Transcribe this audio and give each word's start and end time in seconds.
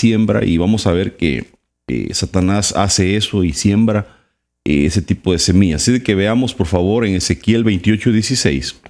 siembra 0.00 0.44
y 0.44 0.56
vamos 0.56 0.86
a 0.86 0.92
ver 0.92 1.16
que 1.16 1.46
Satanás 2.12 2.72
hace 2.76 3.16
eso 3.16 3.44
y 3.44 3.52
siembra 3.52 4.16
eh, 4.64 4.86
ese 4.86 5.02
tipo 5.02 5.32
de 5.32 5.38
semillas. 5.38 5.82
Así 5.82 6.00
que 6.00 6.14
veamos 6.14 6.54
por 6.54 6.66
favor 6.66 7.06
en 7.06 7.14
Ezequiel 7.14 7.64
28, 7.64 8.12
16. 8.12 8.80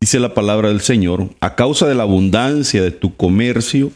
Dice 0.00 0.20
la 0.20 0.34
palabra 0.34 0.68
del 0.68 0.80
Señor, 0.80 1.30
a 1.40 1.54
causa 1.54 1.88
de 1.88 1.94
la 1.94 2.04
abundancia 2.04 2.82
de 2.82 2.90
tu 2.90 3.16
comercio, 3.16 3.90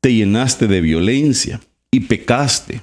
te 0.00 0.12
llenaste 0.12 0.66
de 0.66 0.80
violencia 0.80 1.60
y 1.90 2.00
pecaste. 2.00 2.82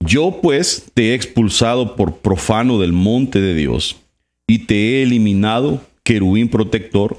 Yo 0.00 0.40
pues 0.42 0.84
te 0.94 1.10
he 1.10 1.14
expulsado 1.14 1.96
por 1.96 2.18
profano 2.18 2.78
del 2.78 2.92
monte 2.92 3.40
de 3.40 3.54
Dios 3.54 3.96
y 4.46 4.60
te 4.60 4.74
he 4.74 5.02
eliminado, 5.02 5.82
querubín 6.04 6.48
protector, 6.48 7.18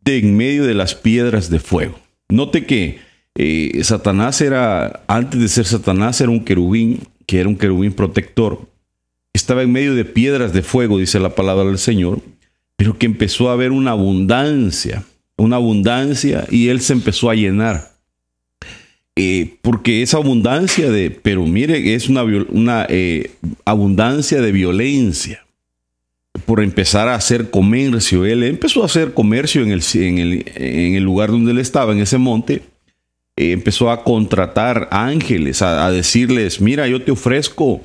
de 0.00 0.18
en 0.18 0.36
medio 0.36 0.64
de 0.64 0.74
las 0.74 0.94
piedras 0.94 1.50
de 1.50 1.60
fuego. 1.60 1.98
Note 2.28 2.66
que 2.66 2.98
eh, 3.36 3.80
Satanás 3.84 4.40
era, 4.40 5.02
antes 5.06 5.40
de 5.40 5.48
ser 5.48 5.66
Satanás, 5.66 6.20
era 6.20 6.30
un 6.30 6.44
querubín, 6.44 7.00
que 7.26 7.40
era 7.40 7.48
un 7.48 7.56
querubín 7.56 7.92
protector. 7.92 8.68
Estaba 9.32 9.62
en 9.62 9.72
medio 9.72 9.94
de 9.94 10.04
piedras 10.04 10.52
de 10.52 10.62
fuego, 10.62 10.98
dice 10.98 11.20
la 11.20 11.34
palabra 11.34 11.64
del 11.64 11.78
Señor, 11.78 12.20
pero 12.76 12.98
que 12.98 13.06
empezó 13.06 13.48
a 13.48 13.52
haber 13.52 13.72
una 13.72 13.92
abundancia, 13.92 15.04
una 15.36 15.56
abundancia, 15.56 16.46
y 16.50 16.68
él 16.68 16.80
se 16.80 16.92
empezó 16.92 17.30
a 17.30 17.34
llenar. 17.34 17.90
Eh, 19.16 19.56
porque 19.62 20.02
esa 20.02 20.16
abundancia 20.16 20.90
de, 20.90 21.10
pero 21.10 21.44
mire, 21.44 21.94
es 21.94 22.08
una, 22.08 22.24
una 22.24 22.86
eh, 22.88 23.32
abundancia 23.64 24.40
de 24.40 24.52
violencia 24.52 25.44
por 26.46 26.62
empezar 26.62 27.08
a 27.08 27.16
hacer 27.16 27.50
comercio. 27.50 28.24
Él 28.24 28.42
empezó 28.42 28.82
a 28.82 28.86
hacer 28.86 29.12
comercio 29.12 29.62
en 29.62 29.72
el, 29.72 29.82
en 29.94 30.18
el, 30.18 30.44
en 30.54 30.94
el 30.94 31.02
lugar 31.02 31.30
donde 31.30 31.52
él 31.52 31.58
estaba, 31.58 31.92
en 31.92 32.00
ese 32.00 32.18
monte, 32.18 32.62
eh, 33.40 33.52
empezó 33.52 33.90
a 33.90 34.04
contratar 34.04 34.86
ángeles, 34.90 35.62
a, 35.62 35.90
decirles, 35.90 36.60
mira, 36.60 36.86
yo 36.86 37.00
te 37.00 37.10
ofrezco 37.10 37.80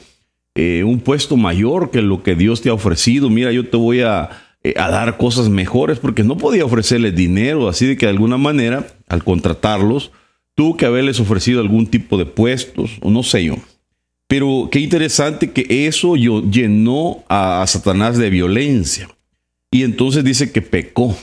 eh, 0.54 0.84
un 0.84 1.00
puesto 1.00 1.38
mayor 1.38 1.92
que 1.92 2.02
lo 2.02 2.24
que 2.24 2.36
Dios 2.36 2.62
te 2.62 2.68
ha 2.68 2.74
ofrecido, 2.74 3.30
mira, 3.30 3.54
yo 3.54 3.66
te 3.66 3.78
voy 3.78 4.02
a, 4.02 4.32
eh, 4.64 4.74
a 4.76 4.90
dar 4.90 5.16
cosas 5.16 5.48
mejores, 5.48 5.98
porque 5.98 6.26
no 6.26 6.36
podía 6.36 6.66
ofrecerles 6.66 7.16
dinero, 7.16 7.70
así 7.70 7.86
de 7.86 7.96
que 7.96 8.06
de 8.06 8.12
alguna 8.12 8.36
manera, 8.36 8.86
al 9.08 9.24
contratarlos, 9.24 10.12
tuvo 10.56 10.76
que 10.76 10.88
haberles 10.88 11.22
ofrecido 11.22 11.62
algún 11.62 11.88
tipo 11.88 12.18
de 12.18 12.26
puestos, 12.26 12.98
o 13.00 13.10
no 13.10 13.24
sé 13.24 13.46
yo. 13.46 13.56
Pero 14.28 14.68
qué 14.70 14.82
interesante 14.82 15.52
que 15.52 15.88
eso 15.88 16.18
llenó 16.18 17.24
a 17.30 17.64
Satanás 17.66 18.18
de 18.18 18.30
violencia. 18.30 19.08
Y 19.72 19.84
entonces 19.84 20.26
dice 20.26 20.52
que 20.52 20.62
pecó. 20.62 21.16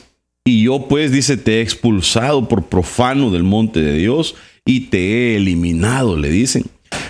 Y 0.45 0.65
yo 0.65 0.89
pues 0.89 1.13
dice, 1.13 1.37
te 1.37 1.59
he 1.59 1.61
expulsado 1.63 2.49
por 2.49 2.65
profano 2.65 3.31
del 3.31 3.45
monte 3.45 3.81
de 3.81 3.95
Dios 3.95 4.35
y 4.65 4.81
te 4.87 4.99
he 4.99 5.37
eliminado, 5.37 6.17
le 6.17 6.31
dicen. 6.31 6.65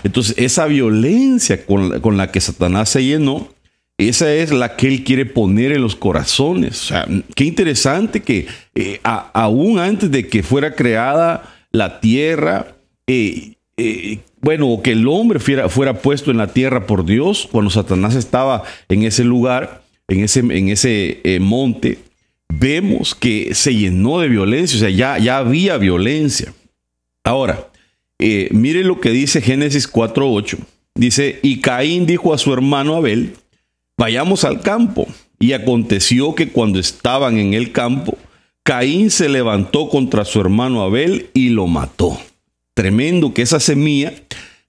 Entonces 0.05 0.35
esa 0.37 0.67
violencia 0.67 1.65
con 1.65 2.17
la, 2.17 2.31
que 2.31 2.41
Satanás 2.41 2.91
se 2.91 3.05
llenó, 3.05 3.49
esa 3.97 4.33
es 4.35 4.53
la 4.53 4.77
que 4.77 4.89
él 4.89 5.05
quiere 5.05 5.25
poner 5.25 5.73
en 5.73 5.81
los 5.81 5.97
corazones. 5.97 6.83
O 6.83 6.87
sea, 6.89 7.09
qué 7.35 7.45
interesante 7.45 8.21
que 8.21 8.49
eh, 8.75 9.01
aún 9.03 9.79
antes 9.79 10.11
de 10.11 10.27
que 10.29 10.43
fuera 10.43 10.75
creada 10.75 11.55
la 11.71 12.01
tierra, 12.01 12.77
eh, 13.07 13.55
eh, 13.79 14.19
bueno, 14.43 14.81
que 14.83 14.93
el 14.93 15.09
hombre 15.09 15.39
fuera, 15.39 15.71
fuera, 15.71 16.03
puesto 16.03 16.31
en 16.31 16.37
la 16.37 16.49
tierra 16.49 16.87
por 16.87 17.07
Dios, 17.07 17.49
cuando 17.51 17.71
Satanás 17.71 18.15
estaba 18.15 18.65
en 18.89 19.05
ese 19.05 19.25
lugar, 19.25 19.83
en 20.09 20.25
ese, 20.25 20.41
en 20.41 20.69
ese 20.69 21.39
monte, 21.41 21.99
vemos 22.59 23.15
que 23.15 23.55
se 23.55 23.75
llenó 23.75 24.21
de 24.21 24.29
violencia, 24.29 24.77
o 24.77 24.81
sea, 24.81 24.91
ya, 24.91 25.19
ya 25.19 25.39
había 25.39 25.77
violencia. 25.79 26.53
Ahora, 27.25 27.69
eh, 28.19 28.49
mire 28.53 28.85
lo 28.85 29.01
que 29.01 29.11
dice 29.11 29.41
Génesis 29.41 29.91
4.8. 29.91 30.59
Dice, 30.95 31.41
y 31.43 31.61
Caín 31.61 32.07
dijo 32.07 32.35
a 32.35 32.39
su 32.39 32.53
hermano 32.53 32.97
Abel, 32.97 33.35
vayamos 33.97 34.45
al 34.45 34.61
campo. 34.61 35.07
Y 35.39 35.55
aconteció 35.55 36.35
que 36.35 36.51
cuando 36.51 36.79
estaban 36.79 37.39
en 37.39 37.55
el 37.55 37.73
campo, 37.73 38.17
Caín 38.63 39.11
se 39.11 39.29
levantó 39.29 39.89
contra 39.89 40.25
su 40.25 40.41
hermano 40.41 40.83
Abel 40.83 41.31
y 41.35 41.49
lo 41.49 41.67
mató. 41.67 42.21
Tremendo 42.75 43.35
que 43.35 43.43
esa 43.43 43.59
semilla 43.59 44.15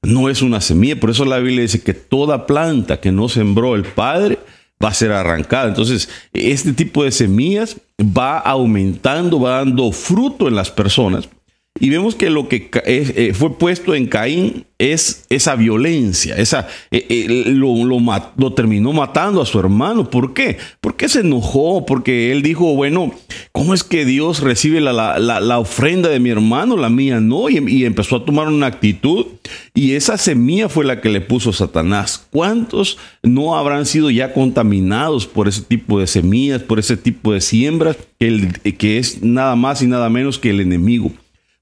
no 0.02 0.30
es 0.30 0.42
una 0.42 0.62
semilla, 0.62 1.00
por 1.00 1.12
eso 1.12 1.26
la 1.26 1.38
Biblia 1.40 1.62
dice 1.62 1.82
que 1.82 1.94
toda 1.94 2.48
planta 2.48 3.00
que 3.00 3.12
no 3.12 3.30
sembró 3.30 3.76
el 3.76 3.84
Padre, 3.84 4.40
va 4.84 4.90
a 4.90 4.94
ser 4.94 5.12
arrancada. 5.12 5.68
Entonces, 5.68 6.10
este 6.34 6.74
tipo 6.74 7.04
de 7.04 7.12
semillas 7.12 7.78
va 8.02 8.40
aumentando, 8.40 9.40
va 9.40 9.58
dando 9.58 9.92
fruto 9.92 10.48
en 10.48 10.56
las 10.56 10.72
personas. 10.72 11.30
Y 11.80 11.90
vemos 11.90 12.14
que 12.14 12.30
lo 12.30 12.48
que 12.50 12.70
eh, 12.86 13.34
fue 13.34 13.58
puesto 13.58 13.96
en 13.96 14.06
Caín 14.06 14.68
es 14.78 15.26
esa 15.30 15.56
violencia, 15.56 16.36
esa, 16.36 16.68
eh, 16.92 17.06
eh, 17.10 17.46
lo, 17.48 18.54
terminó 18.54 18.94
matando 18.94 19.42
a 19.42 19.46
su 19.48 19.60
hermano. 19.60 20.08
¿Por 20.08 20.36
qué? 20.36 20.58
Porque 20.82 21.10
se 21.10 21.22
enojó, 21.22 21.84
porque 21.88 22.32
él 22.32 22.44
dijo, 22.44 22.76
bueno, 22.76 23.12
¿cómo 23.52 23.74
es 23.74 23.84
que 23.84 24.06
Dios 24.06 24.42
recibe 24.42 24.82
la, 24.82 25.60
ofrenda 25.60 26.10
de 26.10 26.20
mi 26.20 26.30
hermano, 26.30 26.78
la 26.78 26.90
mía 26.90 27.20
no? 27.20 27.50
Y, 27.50 27.58
y, 27.68 27.86
empezó 27.86 28.18
a 28.18 28.26
tomar 28.26 28.50
una 28.50 28.68
actitud 28.68 29.26
y 29.74 29.94
esa 29.94 30.20
semilla 30.20 30.70
fue 30.70 30.86
la 30.86 31.02
que 31.02 31.10
le 31.10 31.22
puso 31.22 31.54
Satanás. 31.54 32.28
¿Cuántos 32.30 33.00
no 33.24 33.56
habrán 33.56 33.88
sido 33.88 34.12
ya 34.12 34.32
contaminados 34.32 35.26
por 35.26 35.48
ese 35.48 35.64
tipo 35.64 36.00
de 36.00 36.06
semillas, 36.06 36.62
por 36.62 36.78
ese 36.78 36.98
tipo 36.98 37.34
de 37.34 37.42
siembras, 37.42 37.98
que, 38.20 38.54
que 38.78 39.00
es 39.00 39.24
nada 39.24 39.56
más 39.56 39.82
y 39.82 39.88
nada 39.88 40.08
menos 40.10 40.38
que 40.38 40.52
el 40.52 40.62
enemigo? 40.62 41.12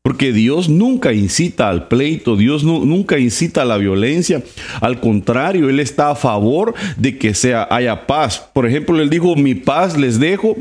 Porque 0.03 0.33
Dios 0.33 0.67
nunca 0.67 1.13
incita 1.13 1.69
al 1.69 1.87
pleito, 1.87 2.35
Dios 2.35 2.63
nunca 2.63 3.19
incita 3.19 3.61
a 3.61 3.65
la 3.65 3.77
violencia. 3.77 4.43
Al 4.81 4.99
contrario, 4.99 5.69
Él 5.69 5.79
está 5.79 6.09
a 6.09 6.15
favor 6.15 6.73
de 6.97 7.17
que 7.17 7.35
sea, 7.35 7.67
haya 7.69 8.07
paz. 8.07 8.49
Por 8.53 8.65
ejemplo, 8.65 8.99
Él 8.99 9.09
dijo, 9.09 9.35
mi 9.35 9.53
paz 9.53 9.97
les 9.97 10.19
dejo, 10.19 10.57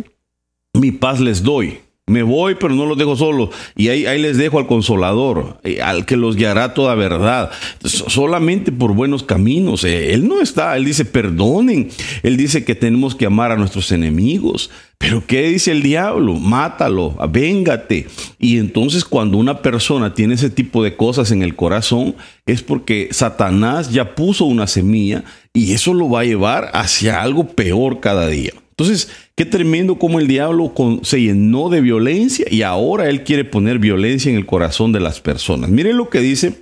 mi 0.74 0.92
paz 0.92 1.20
les 1.20 1.42
doy. 1.42 1.78
Me 2.10 2.22
voy, 2.22 2.56
pero 2.56 2.74
no 2.74 2.86
los 2.86 2.98
dejo 2.98 3.16
solos. 3.16 3.50
Y 3.76 3.88
ahí, 3.88 4.06
ahí 4.06 4.20
les 4.20 4.36
dejo 4.36 4.58
al 4.58 4.66
consolador, 4.66 5.58
eh, 5.62 5.80
al 5.80 6.04
que 6.06 6.16
los 6.16 6.36
guiará 6.36 6.74
toda 6.74 6.94
verdad. 6.94 7.50
Solamente 7.84 8.72
por 8.72 8.94
buenos 8.94 9.22
caminos. 9.22 9.84
Eh, 9.84 10.12
él 10.12 10.28
no 10.28 10.40
está, 10.40 10.76
él 10.76 10.84
dice, 10.84 11.04
perdonen. 11.04 11.88
Él 12.22 12.36
dice 12.36 12.64
que 12.64 12.74
tenemos 12.74 13.14
que 13.14 13.26
amar 13.26 13.52
a 13.52 13.56
nuestros 13.56 13.92
enemigos. 13.92 14.70
Pero 14.98 15.26
¿qué 15.26 15.48
dice 15.48 15.70
el 15.70 15.82
diablo? 15.82 16.34
Mátalo, 16.34 17.16
véngate. 17.30 18.06
Y 18.38 18.58
entonces 18.58 19.06
cuando 19.06 19.38
una 19.38 19.62
persona 19.62 20.12
tiene 20.12 20.34
ese 20.34 20.50
tipo 20.50 20.84
de 20.84 20.94
cosas 20.94 21.30
en 21.30 21.42
el 21.42 21.56
corazón, 21.56 22.16
es 22.44 22.62
porque 22.62 23.08
Satanás 23.10 23.90
ya 23.90 24.14
puso 24.14 24.44
una 24.44 24.66
semilla 24.66 25.24
y 25.54 25.72
eso 25.72 25.94
lo 25.94 26.10
va 26.10 26.20
a 26.20 26.24
llevar 26.24 26.70
hacia 26.74 27.22
algo 27.22 27.46
peor 27.46 28.00
cada 28.00 28.26
día. 28.26 28.52
Entonces, 28.80 29.10
qué 29.36 29.44
tremendo 29.44 29.98
como 29.98 30.20
el 30.20 30.26
diablo 30.26 30.72
se 31.02 31.20
llenó 31.20 31.68
de 31.68 31.82
violencia 31.82 32.46
y 32.50 32.62
ahora 32.62 33.10
él 33.10 33.24
quiere 33.24 33.44
poner 33.44 33.78
violencia 33.78 34.30
en 34.30 34.38
el 34.38 34.46
corazón 34.46 34.90
de 34.90 35.00
las 35.00 35.20
personas. 35.20 35.68
Miren 35.68 35.98
lo 35.98 36.08
que 36.08 36.20
dice 36.20 36.54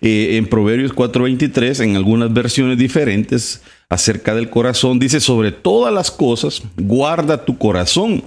eh, 0.00 0.38
en 0.38 0.46
Proverbios 0.46 0.94
4:23, 0.94 1.84
en 1.84 1.96
algunas 1.96 2.32
versiones 2.32 2.78
diferentes 2.78 3.60
acerca 3.90 4.34
del 4.34 4.48
corazón. 4.48 4.98
Dice, 4.98 5.20
sobre 5.20 5.52
todas 5.52 5.92
las 5.92 6.10
cosas, 6.10 6.62
guarda 6.78 7.44
tu 7.44 7.58
corazón, 7.58 8.22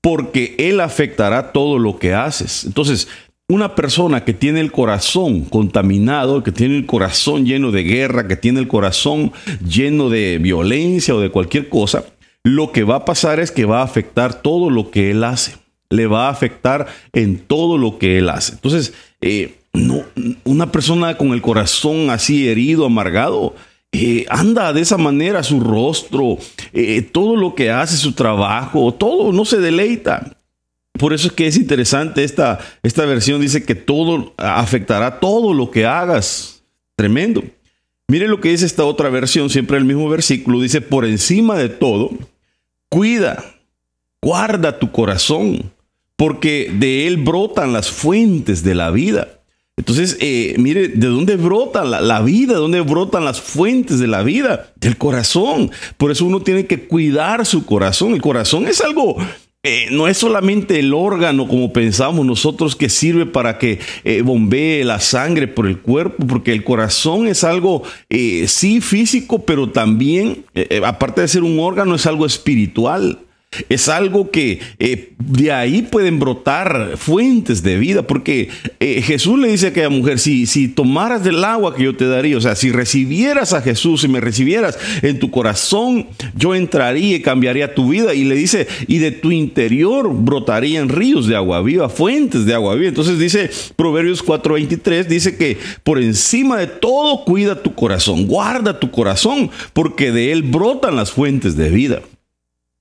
porque 0.00 0.54
él 0.58 0.80
afectará 0.80 1.52
todo 1.52 1.78
lo 1.78 1.98
que 1.98 2.14
haces. 2.14 2.64
Entonces, 2.64 3.08
una 3.46 3.74
persona 3.74 4.24
que 4.24 4.32
tiene 4.32 4.60
el 4.60 4.72
corazón 4.72 5.42
contaminado, 5.42 6.42
que 6.42 6.50
tiene 6.50 6.78
el 6.78 6.86
corazón 6.86 7.44
lleno 7.44 7.72
de 7.72 7.82
guerra, 7.82 8.26
que 8.26 8.36
tiene 8.36 8.58
el 8.58 8.68
corazón 8.68 9.32
lleno 9.68 10.08
de 10.08 10.38
violencia 10.38 11.14
o 11.14 11.20
de 11.20 11.30
cualquier 11.30 11.68
cosa, 11.68 12.02
lo 12.46 12.70
que 12.70 12.84
va 12.84 12.96
a 12.96 13.04
pasar 13.04 13.40
es 13.40 13.50
que 13.50 13.64
va 13.64 13.80
a 13.80 13.84
afectar 13.84 14.40
todo 14.40 14.70
lo 14.70 14.92
que 14.92 15.10
él 15.10 15.24
hace. 15.24 15.56
Le 15.90 16.06
va 16.06 16.28
a 16.28 16.30
afectar 16.30 16.86
en 17.12 17.40
todo 17.40 17.76
lo 17.76 17.98
que 17.98 18.18
él 18.18 18.28
hace. 18.28 18.52
Entonces, 18.52 18.94
eh, 19.20 19.56
no, 19.72 20.04
una 20.44 20.70
persona 20.70 21.16
con 21.16 21.32
el 21.32 21.42
corazón 21.42 22.08
así 22.08 22.48
herido, 22.48 22.86
amargado, 22.86 23.56
eh, 23.90 24.26
anda 24.28 24.72
de 24.72 24.80
esa 24.80 24.96
manera 24.96 25.42
su 25.42 25.58
rostro, 25.58 26.38
eh, 26.72 27.02
todo 27.02 27.34
lo 27.34 27.56
que 27.56 27.72
hace, 27.72 27.96
su 27.96 28.12
trabajo, 28.12 28.94
todo 28.94 29.32
no 29.32 29.44
se 29.44 29.58
deleita. 29.58 30.36
Por 30.92 31.14
eso 31.14 31.26
es 31.26 31.32
que 31.32 31.48
es 31.48 31.56
interesante 31.56 32.22
esta, 32.22 32.60
esta 32.84 33.04
versión, 33.06 33.40
dice 33.40 33.64
que 33.64 33.74
todo 33.74 34.34
afectará 34.36 35.18
todo 35.18 35.52
lo 35.52 35.72
que 35.72 35.84
hagas. 35.84 36.62
Tremendo. 36.94 37.42
Mire 38.06 38.28
lo 38.28 38.40
que 38.40 38.50
dice 38.50 38.66
esta 38.66 38.84
otra 38.84 39.10
versión, 39.10 39.50
siempre 39.50 39.78
el 39.78 39.84
mismo 39.84 40.08
versículo, 40.08 40.60
dice, 40.60 40.80
por 40.80 41.04
encima 41.04 41.56
de 41.56 41.68
todo, 41.68 42.12
Cuida, 42.88 43.44
guarda 44.22 44.78
tu 44.78 44.92
corazón, 44.92 45.72
porque 46.16 46.70
de 46.72 47.06
él 47.06 47.16
brotan 47.18 47.72
las 47.72 47.90
fuentes 47.90 48.62
de 48.62 48.74
la 48.74 48.90
vida. 48.90 49.36
Entonces, 49.76 50.16
eh, 50.20 50.54
mire, 50.58 50.88
¿de 50.88 51.06
dónde 51.06 51.36
brota 51.36 51.84
la, 51.84 52.20
vida? 52.22 52.54
¿De 52.54 52.60
dónde 52.60 52.80
brotan 52.80 53.26
las 53.26 53.42
fuentes 53.42 53.98
de 53.98 54.06
la 54.06 54.22
vida? 54.22 54.72
Del 54.76 54.96
corazón. 54.96 55.70
Por 55.98 56.10
eso 56.10 56.24
uno 56.24 56.40
tiene 56.40 56.66
que 56.66 56.86
cuidar 56.86 57.44
su 57.44 57.66
corazón. 57.66 58.14
El 58.14 58.22
corazón 58.22 58.66
es 58.68 58.80
algo 58.80 59.16
eh, 59.68 59.88
no 59.90 60.06
es 60.06 60.16
solamente 60.16 60.78
el 60.78 60.94
órgano 60.94 61.48
como 61.48 61.72
pensamos 61.72 62.24
nosotros 62.24 62.76
que 62.76 62.88
sirve 62.88 63.26
para 63.26 63.58
que 63.58 63.80
eh, 64.04 64.22
bombee 64.22 64.84
la 64.84 65.00
sangre 65.00 65.48
por 65.48 65.66
el 65.66 65.80
cuerpo, 65.80 66.24
porque 66.24 66.52
el 66.52 66.62
corazón 66.62 67.26
es 67.26 67.42
algo, 67.42 67.82
eh, 68.08 68.44
sí, 68.46 68.80
físico, 68.80 69.44
pero 69.44 69.70
también, 69.70 70.44
aparte 70.84 71.22
de 71.22 71.26
ser 71.26 71.42
un 71.42 71.58
órgano, 71.58 71.96
es 71.96 72.06
algo 72.06 72.26
espiritual. 72.26 73.18
Es 73.68 73.88
algo 73.88 74.30
que 74.30 74.60
eh, 74.78 75.12
de 75.18 75.52
ahí 75.52 75.82
pueden 75.82 76.18
brotar 76.18 76.96
fuentes 76.96 77.62
de 77.62 77.78
vida, 77.78 78.02
porque 78.02 78.50
eh, 78.80 79.02
Jesús 79.02 79.38
le 79.38 79.48
dice 79.48 79.66
a 79.66 79.68
aquella 79.70 79.88
mujer, 79.88 80.18
si, 80.18 80.46
si 80.46 80.68
tomaras 80.68 81.24
del 81.24 81.42
agua 81.42 81.74
que 81.74 81.84
yo 81.84 81.96
te 81.96 82.06
daría, 82.06 82.36
o 82.36 82.40
sea, 82.40 82.54
si 82.54 82.70
recibieras 82.70 83.52
a 83.52 83.62
Jesús, 83.62 84.02
si 84.02 84.08
me 84.08 84.20
recibieras 84.20 84.78
en 85.02 85.18
tu 85.18 85.30
corazón, 85.30 86.06
yo 86.34 86.54
entraría 86.54 87.16
y 87.16 87.22
cambiaría 87.22 87.74
tu 87.74 87.88
vida. 87.88 88.14
Y 88.14 88.24
le 88.24 88.34
dice, 88.34 88.66
y 88.86 88.98
de 88.98 89.10
tu 89.12 89.32
interior 89.32 90.12
brotarían 90.12 90.88
ríos 90.88 91.26
de 91.26 91.36
agua 91.36 91.62
viva, 91.62 91.88
fuentes 91.88 92.44
de 92.46 92.54
agua 92.54 92.74
viva. 92.74 92.88
Entonces 92.88 93.18
dice 93.18 93.50
Proverbios 93.74 94.24
4:23, 94.24 95.06
dice 95.06 95.36
que 95.36 95.56
por 95.82 95.98
encima 95.98 96.58
de 96.58 96.66
todo 96.66 97.24
cuida 97.24 97.62
tu 97.62 97.74
corazón, 97.74 98.26
guarda 98.26 98.78
tu 98.78 98.90
corazón, 98.90 99.50
porque 99.72 100.12
de 100.12 100.32
él 100.32 100.42
brotan 100.42 100.96
las 100.96 101.10
fuentes 101.10 101.56
de 101.56 101.70
vida. 101.70 102.02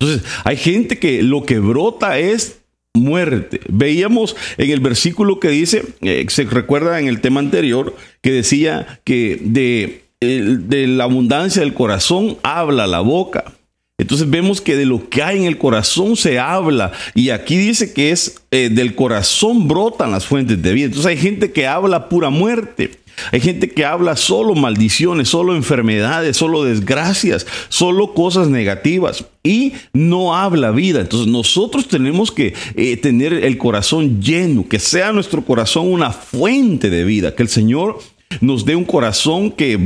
Entonces, 0.05 0.29
hay 0.43 0.57
gente 0.57 0.99
que 0.99 1.23
lo 1.23 1.43
que 1.43 1.59
brota 1.59 2.19
es 2.19 2.59
muerte. 2.95 3.59
Veíamos 3.67 4.35
en 4.57 4.71
el 4.71 4.79
versículo 4.79 5.39
que 5.39 5.49
dice, 5.49 5.83
eh, 6.01 6.25
se 6.29 6.43
recuerda 6.45 6.99
en 6.99 7.07
el 7.07 7.21
tema 7.21 7.39
anterior, 7.39 7.95
que 8.21 8.31
decía 8.31 8.99
que 9.03 9.39
de, 9.41 10.01
la 10.87 11.03
abundancia 11.03 11.61
del 11.61 11.73
corazón 11.73 12.37
habla 12.43 12.87
la 12.87 13.01
boca. 13.01 13.53
Entonces 13.97 14.29
vemos 14.29 14.59
que 14.59 14.75
de 14.75 14.85
lo 14.85 15.09
que 15.09 15.23
hay 15.23 15.37
en 15.37 15.45
el 15.45 15.57
corazón 15.57 16.17
se 16.17 16.39
habla. 16.39 16.91
Y 17.13 17.29
aquí 17.29 17.55
dice 17.55 17.93
que 17.93 18.11
es 18.11 18.41
eh, 18.51 18.69
del 18.69 18.95
corazón 18.95 19.67
brotan 19.67 20.11
las 20.11 20.25
fuentes 20.25 20.61
de 20.61 20.73
vida. 20.73 20.87
Entonces 20.87 21.09
hay 21.09 21.17
gente 21.17 21.51
que 21.51 21.67
habla 21.67 22.09
pura 22.09 22.29
muerte. 22.29 22.91
Hay 23.31 23.39
gente 23.39 23.69
que 23.69 23.85
habla 23.85 24.15
solo 24.15 24.55
maldiciones, 24.55 25.29
solo 25.29 25.55
enfermedades, 25.55 26.37
solo 26.37 26.63
desgracias, 26.63 27.45
solo 27.69 28.13
cosas 28.13 28.47
negativas 28.47 29.25
y 29.43 29.73
no 29.93 30.35
habla 30.35 30.71
vida. 30.71 31.01
Entonces 31.01 31.27
nosotros 31.27 31.87
tenemos 31.87 32.31
que 32.31 32.53
eh, 32.75 32.97
tener 32.97 33.33
el 33.33 33.57
corazón 33.57 34.21
lleno, 34.21 34.67
que 34.67 34.79
sea 34.79 35.11
nuestro 35.11 35.43
corazón 35.43 35.91
una 35.91 36.11
fuente 36.11 36.89
de 36.89 37.03
vida, 37.03 37.35
que 37.35 37.43
el 37.43 37.49
Señor 37.49 37.99
nos 38.41 38.65
dé 38.65 38.75
un 38.75 38.85
corazón 38.85 39.51
que, 39.51 39.77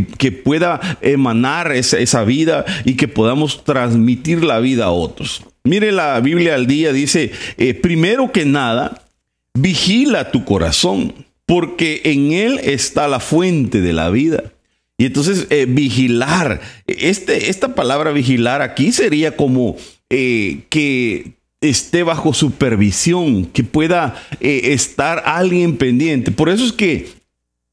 pueda 0.44 0.80
emanar 1.02 1.72
esa, 1.72 2.24
vida 2.24 2.66
y 2.86 2.96
que 2.96 3.08
podamos 3.08 3.64
transmitir 3.64 4.44
la 4.44 4.60
vida 4.60 4.86
a 4.86 4.92
otros. 4.92 5.44
Mire 5.64 5.92
la 5.92 6.20
Biblia 6.20 6.56
al 6.56 6.66
día, 6.66 6.94
dice, 6.94 7.32
eh, 7.58 7.74
primero 7.74 8.32
que 8.32 8.46
nada, 8.46 9.04
vigila 9.54 10.32
tu 10.32 10.46
corazón 10.46 11.14
porque 11.50 12.02
en 12.04 12.32
Él 12.32 12.60
está 12.62 13.08
la 13.08 13.20
fuente 13.20 13.82
de 13.82 13.92
la 13.92 14.12
vida. 14.12 14.54
Y 15.00 15.06
entonces 15.06 15.48
eh, 15.50 15.66
vigilar, 15.68 16.62
este, 16.86 17.50
esta 17.50 17.74
palabra 17.74 18.12
vigilar 18.12 18.62
aquí 18.62 18.92
sería 18.92 19.36
como 19.36 19.76
eh, 20.12 20.66
que 20.70 21.32
esté 21.60 22.04
bajo 22.04 22.36
supervisión, 22.36 23.48
que 23.48 23.64
pueda 23.64 24.14
eh, 24.40 24.74
estar 24.74 25.24
alguien 25.26 25.78
pendiente. 25.78 26.32
Por 26.32 26.50
eso 26.50 26.64
es 26.66 26.72
que 26.72 27.10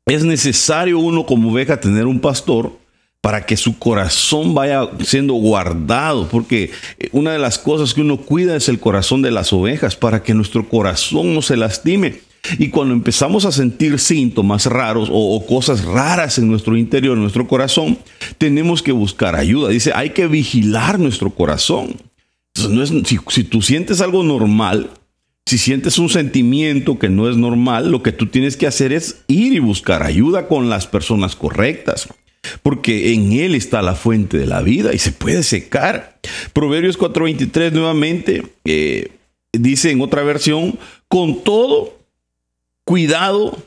es 0.06 0.24
necesario 0.24 0.98
uno 0.98 1.26
como 1.26 1.52
oveja 1.52 1.78
tener 1.78 2.06
un 2.06 2.20
pastor 2.20 2.78
para 3.20 3.44
que 3.44 3.58
su 3.58 3.78
corazón 3.78 4.54
vaya 4.54 4.88
siendo 5.04 5.34
guardado, 5.34 6.28
porque 6.28 6.70
una 7.12 7.32
de 7.32 7.38
las 7.38 7.58
cosas 7.58 7.92
que 7.92 8.00
uno 8.00 8.16
cuida 8.22 8.56
es 8.56 8.70
el 8.70 8.80
corazón 8.80 9.20
de 9.20 9.32
las 9.32 9.52
ovejas, 9.52 9.96
para 9.96 10.22
que 10.22 10.32
nuestro 10.32 10.66
corazón 10.66 11.34
no 11.34 11.42
se 11.42 11.58
lastime. 11.58 12.25
Y 12.58 12.68
cuando 12.68 12.94
empezamos 12.94 13.44
a 13.44 13.52
sentir 13.52 13.98
síntomas 13.98 14.66
raros 14.66 15.08
o, 15.12 15.44
cosas 15.46 15.84
raras 15.84 16.38
en 16.38 16.48
nuestro 16.48 16.76
interior, 16.76 17.16
en 17.16 17.22
nuestro 17.22 17.46
corazón, 17.46 17.98
tenemos 18.38 18.82
que 18.82 18.92
buscar 18.92 19.36
ayuda. 19.36 19.68
Dice, 19.68 19.92
hay 19.94 20.10
que 20.10 20.26
vigilar 20.26 20.98
nuestro 20.98 21.30
corazón. 21.30 21.96
Si 22.54 23.44
tú 23.44 23.62
sientes 23.62 24.00
algo 24.00 24.22
normal, 24.22 24.90
si 25.44 25.58
sientes 25.58 25.98
un 25.98 26.08
sentimiento 26.08 26.98
que 26.98 27.08
no 27.08 27.28
es 27.28 27.36
normal, 27.36 27.90
lo 27.90 28.02
que 28.02 28.12
tú 28.12 28.26
tienes 28.26 28.56
que 28.56 28.66
hacer 28.66 28.92
es 28.92 29.22
ir 29.28 29.52
y 29.52 29.58
buscar 29.58 30.02
ayuda 30.02 30.48
con 30.48 30.68
las 30.68 30.86
personas 30.86 31.36
correctas 31.36 32.08
porque 32.62 33.12
en 33.12 33.32
Él 33.32 33.54
está 33.54 33.82
la 33.82 33.94
fuente 33.94 34.38
de 34.38 34.46
la 34.46 34.62
vida 34.62 34.94
y 34.94 34.98
se 34.98 35.12
puede 35.12 35.42
secar. 35.42 36.18
Proverbios 36.52 36.98
4:23 36.98 37.72
nuevamente 37.72 38.42
eh, 38.64 39.10
dice 39.52 39.90
en 39.90 40.00
otra 40.00 40.22
versión, 40.22 40.78
con 41.08 41.42
todo 41.42 41.95
cuidado, 42.86 43.58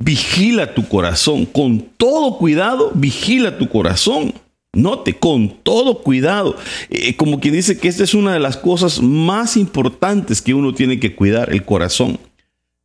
vigila 0.00 0.74
tu 0.74 0.88
corazón. 0.88 1.46
Con 1.46 1.80
todo 1.96 2.38
cuidado, 2.38 2.90
vigila 2.94 3.58
tu 3.58 3.68
corazón. 3.68 4.34
Note, 4.72 5.14
con 5.14 5.62
todo 5.62 6.02
cuidado. 6.02 6.56
Eh, 6.90 7.14
como 7.16 7.40
quien 7.40 7.54
dice 7.54 7.78
que 7.78 7.88
esta 7.88 8.04
es 8.04 8.14
una 8.14 8.32
de 8.32 8.40
las 8.40 8.56
cosas 8.56 9.00
más 9.00 9.56
importantes 9.56 10.42
que 10.42 10.54
uno 10.54 10.74
tiene 10.74 10.98
que 10.98 11.14
cuidar, 11.14 11.52
el 11.52 11.64
corazón. 11.64 12.18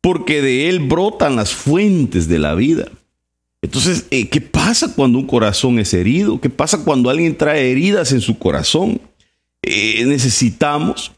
Porque 0.00 0.42
de 0.42 0.68
él 0.68 0.80
brotan 0.80 1.36
las 1.36 1.52
fuentes 1.52 2.28
de 2.28 2.38
la 2.38 2.54
vida. 2.54 2.86
Entonces, 3.62 4.06
eh, 4.10 4.28
¿qué 4.28 4.42
pasa 4.42 4.94
cuando 4.94 5.18
un 5.18 5.26
corazón 5.26 5.78
es 5.78 5.94
herido? 5.94 6.40
¿Qué 6.40 6.50
pasa 6.50 6.84
cuando 6.84 7.08
alguien 7.08 7.36
trae 7.36 7.70
heridas 7.70 8.12
en 8.12 8.20
su 8.20 8.38
corazón? 8.38 9.00
Eh, 9.62 10.04
necesitamos 10.04 11.12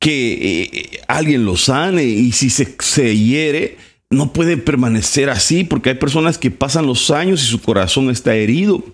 que 0.00 1.00
alguien 1.06 1.44
lo 1.44 1.56
sane 1.56 2.02
y 2.02 2.32
si 2.32 2.50
se, 2.50 2.74
se 2.80 3.16
hiere, 3.16 3.76
no 4.12 4.32
puede 4.32 4.56
permanecer 4.56 5.30
así 5.30 5.64
porque 5.64 5.90
hay 5.90 5.96
personas 5.96 6.38
que 6.38 6.50
pasan 6.50 6.86
los 6.86 7.10
años 7.10 7.42
y 7.42 7.46
su 7.46 7.60
corazón 7.60 8.10
está 8.10 8.34
herido 8.34 8.84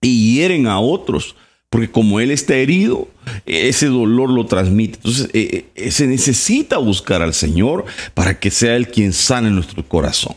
y 0.00 0.34
hieren 0.34 0.66
a 0.66 0.80
otros. 0.80 1.36
Porque 1.70 1.90
como 1.90 2.18
él 2.18 2.30
está 2.30 2.54
herido, 2.56 3.08
ese 3.44 3.86
dolor 3.86 4.30
lo 4.30 4.46
transmite. 4.46 4.96
Entonces 4.96 5.28
eh, 5.34 5.66
eh, 5.74 5.90
se 5.90 6.06
necesita 6.06 6.78
buscar 6.78 7.20
al 7.20 7.34
Señor 7.34 7.84
para 8.14 8.40
que 8.40 8.50
sea 8.50 8.74
Él 8.74 8.88
quien 8.88 9.12
sane 9.12 9.50
nuestro 9.50 9.86
corazón. 9.86 10.34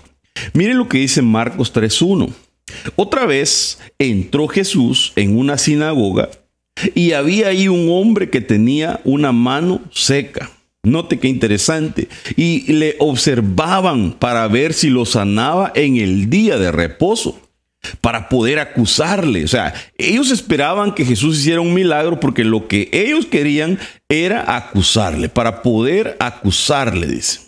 Mire 0.54 0.74
lo 0.74 0.90
que 0.90 0.98
dice 0.98 1.22
Marcos 1.22 1.74
3.1. 1.74 2.30
Otra 2.98 3.26
vez 3.26 3.80
entró 3.98 4.48
Jesús 4.48 5.14
en 5.16 5.38
una 5.38 5.58
sinagoga 5.58 6.30
y 6.96 7.14
había 7.14 7.48
ahí 7.48 7.68
un 7.68 7.90
hombre 7.90 8.30
que 8.30 8.42
tenía 8.42 9.00
una 9.04 9.32
mano 9.32 9.82
seca. 9.92 10.52
Note 10.84 11.20
qué 11.20 11.28
interesante. 11.28 12.08
Y 12.36 12.72
le 12.74 12.96
observaban 13.00 14.14
para 14.14 14.48
ver 14.48 14.74
si 14.74 14.90
lo 14.90 15.06
sanaba 15.06 15.72
en 15.76 15.98
el 15.98 16.30
día 16.30 16.58
de 16.58 16.72
reposo, 16.72 17.40
para 18.02 18.30
poder 18.30 18.60
acusarle. 18.60 19.44
O 19.44 19.48
sea, 19.48 19.74
ellos 19.98 20.32
esperaban 20.32 20.94
que 20.94 21.06
Jesús 21.06 21.40
hiciera 21.40 21.62
un 21.62 21.74
milagro 21.74 22.20
porque 22.20 22.44
lo 22.44 22.68
que 22.68 22.90
ellos 22.92 23.26
querían 23.28 23.78
era 24.10 24.56
acusarle, 24.56 25.30
para 25.30 25.62
poder 25.62 26.18
acusarle, 26.20 27.08
dice. 27.08 27.42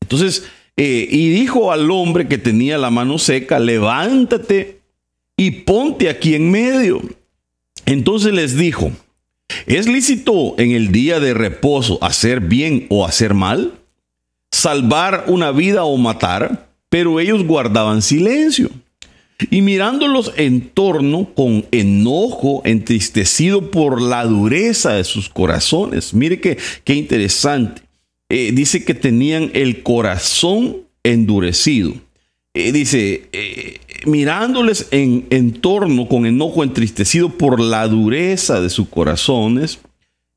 Entonces, 0.00 0.44
eh, 0.76 1.08
y 1.10 1.28
dijo 1.30 1.72
al 1.72 1.90
hombre 1.90 2.26
que 2.26 2.38
tenía 2.38 2.78
la 2.78 2.90
mano 2.90 3.18
seca, 3.18 3.58
levántate 3.58 4.80
y 5.36 5.50
ponte 5.50 6.08
aquí 6.08 6.34
en 6.34 6.50
medio. 6.50 7.02
Entonces 7.84 8.32
les 8.32 8.56
dijo, 8.56 8.92
¿Es 9.66 9.86
lícito 9.86 10.54
en 10.58 10.72
el 10.72 10.92
día 10.92 11.20
de 11.20 11.34
reposo 11.34 11.98
hacer 12.02 12.40
bien 12.40 12.86
o 12.88 13.06
hacer 13.06 13.34
mal? 13.34 13.74
¿Salvar 14.50 15.24
una 15.28 15.52
vida 15.52 15.84
o 15.84 15.96
matar? 15.96 16.68
Pero 16.88 17.20
ellos 17.20 17.44
guardaban 17.46 18.02
silencio. 18.02 18.70
Y 19.50 19.62
mirándolos 19.62 20.32
en 20.36 20.68
torno 20.68 21.32
con 21.34 21.64
enojo, 21.70 22.60
entristecido 22.64 23.70
por 23.70 24.02
la 24.02 24.24
dureza 24.24 24.94
de 24.94 25.04
sus 25.04 25.30
corazones. 25.30 26.12
Mire 26.12 26.40
qué, 26.40 26.58
interesante. 26.94 27.82
Eh, 28.28 28.52
dice 28.52 28.84
que 28.84 28.94
tenían 28.94 29.50
el 29.54 29.82
corazón 29.82 30.78
endurecido. 31.02 31.94
Eh, 32.52 32.72
dice, 32.72 33.28
eh, 33.32 33.78
mirándoles 34.06 34.88
en, 34.90 35.52
torno 35.60 36.08
con 36.08 36.26
enojo 36.26 36.62
entristecido 36.62 37.30
por 37.30 37.60
la 37.60 37.86
dureza 37.86 38.60
de 38.60 38.70
sus 38.70 38.88
corazones, 38.88 39.78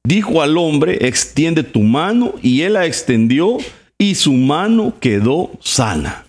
dijo 0.03 0.41
al 0.41 0.57
hombre, 0.57 1.07
extiende 1.07 1.63
tu 1.63 1.81
mano, 1.81 2.35
y 2.41 2.61
él 2.61 2.73
la 2.73 2.85
extendió 2.85 3.57
y 3.97 4.15
su 4.15 4.33
mano 4.33 4.93
quedó 4.99 5.51
sana. 5.61 6.25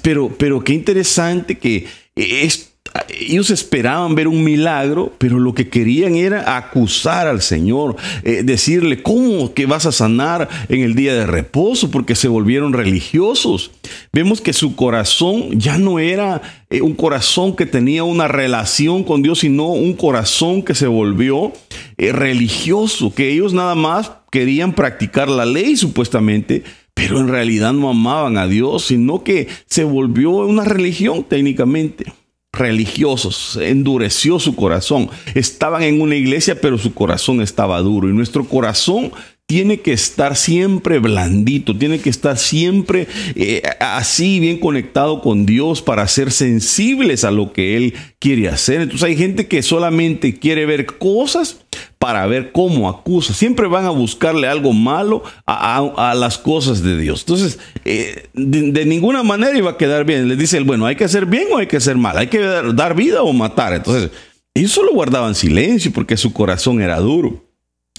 Pero, 0.00 0.28
pero 0.38 0.62
qué 0.62 0.74
interesante 0.74 1.58
que 1.58 1.86
esto 2.14 2.71
ellos 3.08 3.50
esperaban 3.50 4.14
ver 4.14 4.28
un 4.28 4.44
milagro, 4.44 5.12
pero 5.18 5.38
lo 5.38 5.54
que 5.54 5.68
querían 5.68 6.14
era 6.14 6.56
acusar 6.56 7.26
al 7.26 7.40
Señor, 7.40 7.96
eh, 8.22 8.42
decirle, 8.44 9.02
¿cómo 9.02 9.54
que 9.54 9.66
vas 9.66 9.86
a 9.86 9.92
sanar 9.92 10.48
en 10.68 10.82
el 10.82 10.94
día 10.94 11.14
de 11.14 11.26
reposo? 11.26 11.90
Porque 11.90 12.14
se 12.14 12.28
volvieron 12.28 12.72
religiosos. 12.72 13.70
Vemos 14.12 14.40
que 14.40 14.52
su 14.52 14.76
corazón 14.76 15.58
ya 15.58 15.78
no 15.78 15.98
era 15.98 16.42
eh, 16.70 16.82
un 16.82 16.94
corazón 16.94 17.56
que 17.56 17.66
tenía 17.66 18.04
una 18.04 18.28
relación 18.28 19.04
con 19.04 19.22
Dios, 19.22 19.40
sino 19.40 19.68
un 19.68 19.94
corazón 19.94 20.62
que 20.62 20.74
se 20.74 20.86
volvió 20.86 21.52
eh, 21.96 22.12
religioso, 22.12 23.14
que 23.14 23.30
ellos 23.30 23.54
nada 23.54 23.74
más 23.74 24.12
querían 24.30 24.74
practicar 24.74 25.28
la 25.28 25.46
ley 25.46 25.76
supuestamente, 25.76 26.64
pero 26.94 27.18
en 27.20 27.28
realidad 27.28 27.72
no 27.72 27.88
amaban 27.88 28.36
a 28.36 28.46
Dios, 28.46 28.84
sino 28.84 29.22
que 29.22 29.48
se 29.66 29.84
volvió 29.84 30.30
una 30.30 30.64
religión 30.64 31.24
técnicamente. 31.24 32.12
Religiosos, 32.54 33.56
endureció 33.56 34.38
su 34.38 34.54
corazón. 34.54 35.08
Estaban 35.34 35.84
en 35.84 36.02
una 36.02 36.16
iglesia, 36.16 36.60
pero 36.60 36.76
su 36.76 36.92
corazón 36.92 37.40
estaba 37.40 37.80
duro. 37.80 38.10
Y 38.10 38.12
nuestro 38.12 38.44
corazón 38.44 39.10
tiene 39.52 39.80
que 39.80 39.92
estar 39.92 40.34
siempre 40.34 40.98
blandito, 40.98 41.76
tiene 41.76 41.98
que 41.98 42.08
estar 42.08 42.38
siempre 42.38 43.06
eh, 43.34 43.60
así 43.80 44.40
bien 44.40 44.58
conectado 44.58 45.20
con 45.20 45.44
Dios 45.44 45.82
para 45.82 46.08
ser 46.08 46.32
sensibles 46.32 47.22
a 47.22 47.30
lo 47.30 47.52
que 47.52 47.76
Él 47.76 47.92
quiere 48.18 48.48
hacer. 48.48 48.80
Entonces 48.80 49.06
hay 49.06 49.14
gente 49.14 49.48
que 49.48 49.62
solamente 49.62 50.38
quiere 50.38 50.64
ver 50.64 50.86
cosas 50.86 51.58
para 51.98 52.24
ver 52.24 52.50
cómo 52.52 52.88
acusa. 52.88 53.34
Siempre 53.34 53.66
van 53.66 53.84
a 53.84 53.90
buscarle 53.90 54.48
algo 54.48 54.72
malo 54.72 55.22
a, 55.44 56.14
las 56.16 56.38
cosas 56.38 56.82
de 56.82 56.98
Dios. 56.98 57.20
Entonces, 57.20 57.58
eh, 57.84 58.28
de, 58.32 58.86
ninguna 58.86 59.22
manera 59.22 59.58
iba 59.58 59.72
a 59.72 59.76
quedar 59.76 60.06
bien. 60.06 60.28
Le 60.28 60.36
dice, 60.36 60.58
bueno, 60.60 60.86
hay 60.86 60.96
que 60.96 61.04
hacer 61.04 61.26
bien 61.26 61.48
o 61.52 61.58
hay 61.58 61.66
que 61.66 61.76
hacer 61.76 61.98
mal, 61.98 62.16
hay 62.16 62.28
que 62.28 62.38
dar, 62.38 62.74
dar 62.74 62.96
vida 62.96 63.22
o 63.22 63.34
matar. 63.34 63.74
Entonces, 63.74 64.12
ellos 64.54 64.72
solo 64.72 64.94
guardaban 64.94 65.34
silencio 65.34 65.92
porque 65.92 66.16
su 66.16 66.32
corazón 66.32 66.80
era 66.80 66.98
duro. 67.00 67.51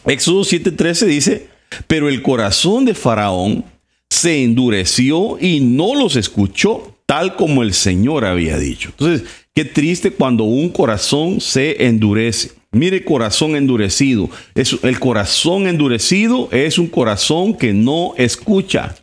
Éxodo 0.06 0.42
7:13 0.42 1.06
dice, 1.06 1.48
pero 1.88 2.10
el 2.10 2.22
corazón 2.22 2.86
de 2.86 2.94
Faraón 2.94 3.66
se 4.10 4.44
endureció 4.44 5.38
y 5.40 5.60
no 5.60 5.96
los 5.96 6.16
escuchó 6.16 6.96
tal 7.06 7.36
como 7.36 7.64
el 7.64 7.74
Señor 7.74 8.26
había 8.26 8.58
dicho. 8.58 8.90
Entonces, 8.90 9.28
qué 9.54 9.66
triste 9.66 10.12
cuando 10.12 10.44
un 10.44 10.70
corazón 10.70 11.42
se 11.42 11.86
endurece. 11.86 12.52
Mire, 12.72 13.04
corazón 13.04 13.56
endurecido. 13.56 14.30
Es, 14.56 14.78
el 14.82 15.00
corazón 15.00 15.68
endurecido 15.68 16.50
es 16.52 16.80
un 16.80 16.88
corazón 16.88 17.56
que 17.56 17.74
no 17.74 18.14
escucha. 18.18 18.96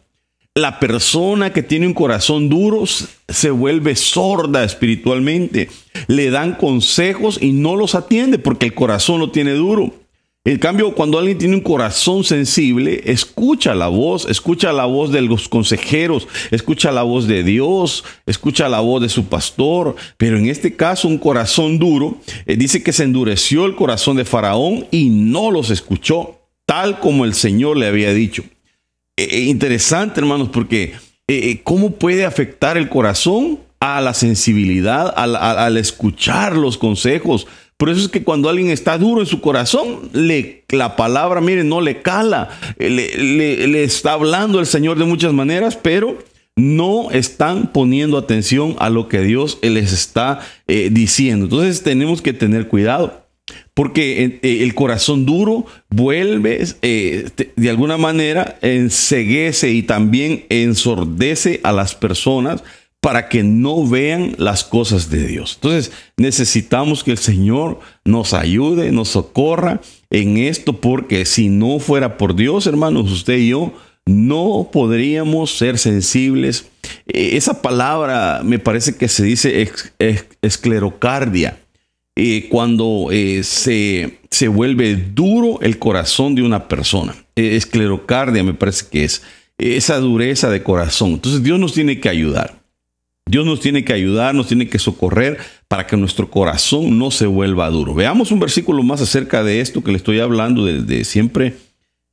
La 0.57 0.80
persona 0.80 1.52
que 1.52 1.62
tiene 1.62 1.87
un 1.87 1.95
corazón 1.95 2.49
duro 2.49 2.85
se 3.28 3.50
vuelve 3.50 3.95
sorda 3.95 4.64
espiritualmente. 4.64 5.69
Le 6.09 6.30
dan 6.30 6.57
consejos 6.57 7.38
y 7.40 7.52
no 7.52 7.76
los 7.76 7.95
atiende 7.95 8.38
porque 8.38 8.66
el 8.66 8.75
corazón 8.75 9.21
lo 9.21 9.30
tiene 9.30 9.52
duro. 9.52 9.95
En 10.42 10.56
cambio, 10.56 10.94
cuando 10.94 11.18
alguien 11.18 11.37
tiene 11.37 11.56
un 11.56 11.61
corazón 11.61 12.25
sensible, 12.25 13.02
escucha 13.04 13.75
la 13.75 13.88
voz, 13.88 14.26
escucha 14.26 14.73
la 14.73 14.87
voz 14.87 15.12
de 15.12 15.20
los 15.20 15.50
consejeros, 15.50 16.28
escucha 16.50 16.90
la 16.90 17.02
voz 17.02 17.26
de 17.26 17.42
Dios, 17.42 18.04
escucha 18.25 18.70
la 18.70 18.80
voz 18.80 19.02
de 19.02 19.11
su 19.11 19.26
pastor. 19.26 19.97
Pero 20.16 20.38
en 20.38 20.47
este 20.49 20.76
caso, 20.76 21.09
un 21.09 21.18
corazón 21.18 21.78
duro, 21.78 22.16
eh, 22.47 22.56
dice 22.56 22.82
que 22.82 22.94
se 22.94 23.04
endureció 23.04 23.66
el 23.66 23.76
corazón 23.76 24.16
de 24.16 24.25
Faraón 24.25 24.87
y 24.90 25.11
no 25.11 25.50
los 25.50 25.68
escuchó, 25.68 26.40
tal 26.64 27.00
como 27.00 27.26
el 27.26 27.35
Señor 27.35 27.76
le 27.76 27.87
había 27.87 28.14
dicho. 28.14 28.42
Eh, 29.18 29.28
eh, 29.30 29.40
interesante, 29.40 30.20
hermanos, 30.20 30.49
porque 30.50 30.94
¿cómo 31.64 31.90
puede 31.90 32.25
afectar 32.25 32.78
el 32.78 32.88
corazón 32.88 33.61
a 33.78 34.00
la 34.00 34.14
sensibilidad, 34.14 35.12
al 35.14 35.76
escuchar 35.76 36.56
los 36.56 36.78
consejos? 36.78 37.47
Por 37.80 37.88
eso 37.88 38.02
es 38.02 38.08
que 38.08 38.22
cuando 38.22 38.50
alguien 38.50 38.68
está 38.68 38.99
duro 38.99 39.22
en 39.22 39.26
su 39.26 39.40
corazón, 39.40 40.10
la 40.12 40.96
palabra, 40.96 41.40
miren, 41.40 41.70
no 41.70 41.80
le 41.80 42.02
cala. 42.02 42.50
Le, 42.76 43.82
está 43.82 44.12
hablando 44.12 44.60
el 44.60 44.66
Señor 44.66 44.99
de 44.99 45.06
muchas 45.06 45.32
maneras, 45.32 45.78
pero 45.80 46.18
no 46.56 47.10
están 47.10 47.72
poniendo 47.72 48.18
atención 48.18 48.76
a 48.80 48.90
lo 48.90 49.08
que 49.08 49.22
Dios 49.22 49.58
les 49.62 49.94
está 49.94 50.40
eh, 50.68 50.90
diciendo. 50.92 51.46
Entonces 51.46 51.82
tenemos 51.82 52.20
que 52.20 52.34
tener 52.34 52.68
cuidado. 52.68 53.25
Porque 53.72 54.25
eh, 54.25 54.40
eh, 54.42 54.62
el 54.62 54.75
corazón 54.75 55.25
duro 55.25 55.64
vuelve 55.88 56.62
de 56.82 57.70
alguna 57.70 57.96
manera 57.96 58.58
enseguece 58.60 59.70
y 59.70 59.84
también 59.84 60.44
ensordece 60.50 61.60
a 61.62 61.72
las 61.72 61.94
personas 61.94 62.62
para 63.00 63.28
que 63.28 63.42
no 63.42 63.87
vean 63.87 64.35
las 64.37 64.62
cosas 64.62 65.11
de 65.11 65.26
Dios. 65.26 65.54
Entonces 65.54 65.92
necesitamos 66.16 67.02
que 67.02 67.12
el 67.12 67.19
Señor 67.19 67.80
nos 68.04 68.35
ayude, 68.35 68.92
nos 68.92 69.09
socorra 69.09 69.80
en 70.11 70.37
esto, 70.37 70.80
porque 70.80 71.25
si 71.25 71.49
no 71.49 71.78
fuera 71.78 72.19
por 72.19 72.37
Dios, 72.37 72.66
hermanos, 72.66 73.11
usted 73.11 73.38
y 73.38 73.49
yo, 73.49 73.73
no 74.07 74.69
podríamos 74.73 75.57
ser 75.57 75.78
sensibles. 75.78 76.66
Eh, 77.07 77.30
esa 77.35 77.62
palabra 77.62 78.42
me 78.45 78.59
parece 78.59 78.97
que 78.97 79.09
se 79.09 79.25
dice 79.25 79.71
esclerocardia. 80.42 81.59
Eh, 82.16 82.49
cuando 82.50 83.09
eh, 83.12 83.42
se, 83.45 84.19
se, 84.30 84.49
vuelve 84.49 84.97
duro 84.97 85.61
el 85.62 85.78
corazón 85.78 86.35
de 86.35 86.42
una 86.42 86.69
persona. 86.69 87.14
esclerocardia 87.35 88.42
me 88.42 88.52
parece 88.52 88.87
que 88.90 89.04
es 89.04 89.23
esa 89.57 89.99
dureza 89.99 90.50
de 90.50 90.62
corazón. 90.62 91.12
Entonces 91.12 91.42
Dios 91.42 91.59
nos 91.59 91.73
tiene 91.73 92.00
que 92.00 92.09
ayudar. 92.11 92.60
Dios 93.30 93.46
nos 93.46 93.60
tiene 93.60 93.84
que 93.84 93.92
ayudar, 93.92 94.34
nos 94.34 94.49
tiene 94.49 94.68
que 94.68 94.80
socorrer 94.80 95.38
para 95.68 95.87
que 95.87 95.96
nuestro 95.96 96.28
corazón 96.28 96.99
no 96.99 97.12
se 97.12 97.26
vuelva 97.26 97.70
duro. 97.70 97.94
Veamos 97.94 98.32
un 98.32 98.40
versículo 98.40 98.82
más 98.82 99.00
acerca 99.00 99.44
de 99.44 99.60
esto 99.60 99.84
que 99.84 99.92
le 99.92 99.99
estoy 99.99 100.18
hablando 100.18 100.66
de, 100.66 101.04
siempre 101.04 101.54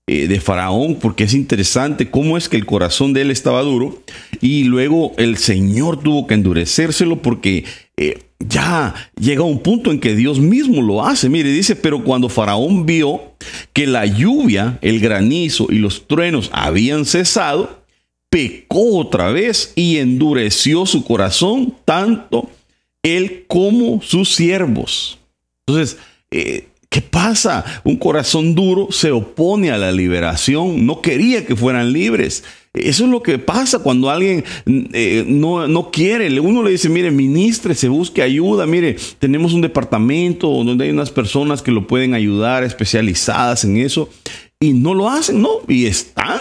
eh, 0.05 0.27
de 0.27 0.39
Faraón, 0.39 0.99
porque 1.01 1.23
es 1.23 1.33
interesante 1.33 2.11
cómo 2.11 2.37
es 2.37 2.47
que 2.47 2.55
el 2.55 2.67
corazón 2.67 3.13
de 3.13 3.23
él 3.23 3.31
estaba 3.31 3.63
duro 3.63 4.03
y 4.41 4.65
luego 4.65 5.13
el 5.17 5.37
Señor 5.37 5.99
tuvo 6.03 6.27
que 6.27 6.35
endurecérselo 6.35 7.19
porque 7.23 7.65
eh, 7.97 8.19
ya 8.37 8.93
llega 9.19 9.41
un 9.41 9.63
punto 9.63 9.89
en 9.89 9.99
que 9.99 10.15
Dios 10.15 10.39
mismo 10.39 10.83
lo 10.83 11.03
hace. 11.03 11.29
Mire, 11.29 11.49
dice, 11.49 11.75
pero 11.75 12.03
cuando 12.03 12.29
Faraón 12.29 12.85
vio 12.85 13.33
que 13.73 13.87
la 13.87 14.05
lluvia, 14.05 14.77
el 14.83 14.99
granizo 14.99 15.65
y 15.71 15.79
los 15.79 16.07
truenos 16.07 16.51
habían 16.53 17.05
cesado, 17.05 17.86
pecó 18.29 18.97
otra 18.97 19.31
vez 19.31 19.73
y 19.75 19.97
endureció 19.97 20.85
su 20.85 21.03
corazón, 21.03 21.73
tanto 21.85 22.49
él 23.03 23.45
como 23.47 24.01
sus 24.01 24.35
siervos. 24.35 25.19
Entonces, 25.65 25.97
eh, 26.31 26.67
¿qué 26.89 27.01
pasa? 27.01 27.63
Un 27.83 27.97
corazón 27.97 28.55
duro 28.55 28.87
se 28.91 29.11
opone 29.11 29.71
a 29.71 29.77
la 29.77 29.91
liberación, 29.91 30.85
no 30.85 31.01
quería 31.01 31.45
que 31.45 31.55
fueran 31.55 31.93
libres. 31.93 32.43
Eso 32.73 33.05
es 33.05 33.09
lo 33.09 33.23
que 33.23 33.39
pasa 33.39 33.79
cuando 33.79 34.09
alguien 34.09 34.43
eh, 34.93 35.23
no, 35.25 35.67
no, 35.67 35.89
quiere. 35.89 36.39
Uno 36.39 36.61
le 36.61 36.71
dice, 36.71 36.89
mire, 36.89 37.09
ministre, 37.09 37.73
se 37.73 37.89
busque 37.89 38.21
ayuda. 38.21 38.67
Mire, 38.67 38.97
tenemos 39.17 39.53
un 39.53 39.61
departamento 39.61 40.47
donde 40.49 40.85
hay 40.85 40.91
unas 40.91 41.09
personas 41.09 41.63
que 41.63 41.71
lo 41.71 41.87
pueden 41.87 42.13
ayudar, 42.13 42.63
especializadas 42.63 43.63
en 43.63 43.77
eso. 43.77 44.09
Y 44.59 44.73
no 44.73 44.93
lo 44.93 45.09
hacen, 45.09 45.41
¿no? 45.41 45.49
Y 45.67 45.85
están 45.85 46.39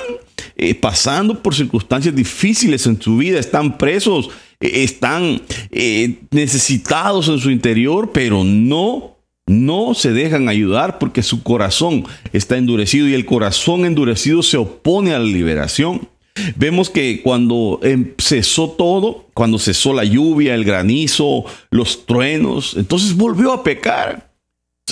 eh, 0.58 0.74
pasando 0.74 1.42
por 1.42 1.54
circunstancias 1.54 2.14
difíciles 2.14 2.86
en 2.86 3.00
su 3.00 3.18
vida, 3.18 3.38
están 3.38 3.76
presos, 3.76 4.30
eh, 4.58 4.84
están 4.84 5.42
eh, 5.70 6.20
necesitados 6.30 7.28
en 7.28 7.38
su 7.38 7.50
interior, 7.50 8.10
pero 8.10 8.42
no, 8.42 9.18
no 9.46 9.92
se 9.92 10.12
dejan 10.12 10.48
ayudar 10.48 10.98
porque 10.98 11.22
su 11.22 11.42
corazón 11.42 12.06
está 12.32 12.56
endurecido 12.56 13.06
y 13.06 13.12
el 13.12 13.26
corazón 13.26 13.84
endurecido 13.84 14.42
se 14.42 14.56
opone 14.56 15.12
a 15.12 15.18
la 15.18 15.26
liberación. 15.26 16.08
Vemos 16.54 16.88
que 16.88 17.20
cuando 17.22 17.80
em, 17.82 18.14
cesó 18.18 18.70
todo, 18.70 19.26
cuando 19.34 19.58
cesó 19.58 19.92
la 19.92 20.04
lluvia, 20.04 20.54
el 20.54 20.64
granizo, 20.64 21.44
los 21.70 22.06
truenos, 22.06 22.76
entonces 22.78 23.14
volvió 23.14 23.52
a 23.52 23.62
pecar. 23.62 24.30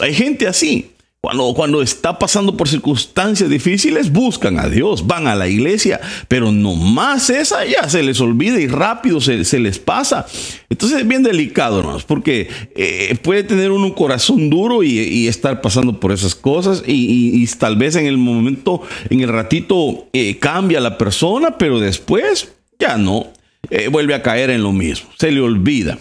Hay 0.00 0.12
gente 0.12 0.47
así. 0.47 0.90
Cuando, 1.25 1.54
cuando 1.54 1.81
está 1.81 2.19
pasando 2.19 2.54
por 2.54 2.69
circunstancias 2.69 3.49
difíciles, 3.49 4.12
buscan 4.12 4.59
a 4.59 4.69
Dios, 4.69 5.07
van 5.07 5.26
a 5.26 5.35
la 5.35 5.49
iglesia, 5.49 5.99
pero 6.28 6.52
nomás 6.52 7.31
esa 7.31 7.64
ya 7.64 7.88
se 7.88 8.02
les 8.02 8.21
olvida 8.21 8.61
y 8.61 8.66
rápido 8.66 9.23
se, 9.23 9.59
les 9.59 9.78
pasa. 9.78 10.26
Entonces 10.69 10.99
es 10.99 11.09
bien 11.09 11.23
delicado, 11.23 11.78
hermanos, 11.78 12.04
porque 12.04 12.50
eh, 12.76 13.16
puede 13.23 13.43
tener 13.43 13.71
uno 13.71 13.87
un 13.87 13.95
corazón 13.95 14.50
duro 14.50 14.83
y, 14.83 15.26
estar 15.26 15.62
pasando 15.62 15.99
por 15.99 16.12
esas 16.12 16.35
cosas 16.35 16.83
y, 16.87 17.47
tal 17.59 17.76
vez 17.76 17.97
en 17.97 18.04
el 18.04 18.19
momento, 18.19 18.83
en 19.09 19.23
el 19.23 19.31
ratito 19.31 20.09
eh, 20.12 20.38
cambia 20.38 20.78
la 20.78 20.99
persona, 20.99 21.57
pero 21.57 21.81
después 21.81 22.52
ya 22.78 22.99
no, 22.99 23.28
eh, 23.71 23.88
vuelve 23.88 24.12
a 24.12 24.21
caer 24.21 24.50
en 24.50 24.62
lo 24.62 24.73
mismo, 24.73 25.09
se 25.19 25.33
le 25.33 25.40
olvida. 25.40 25.99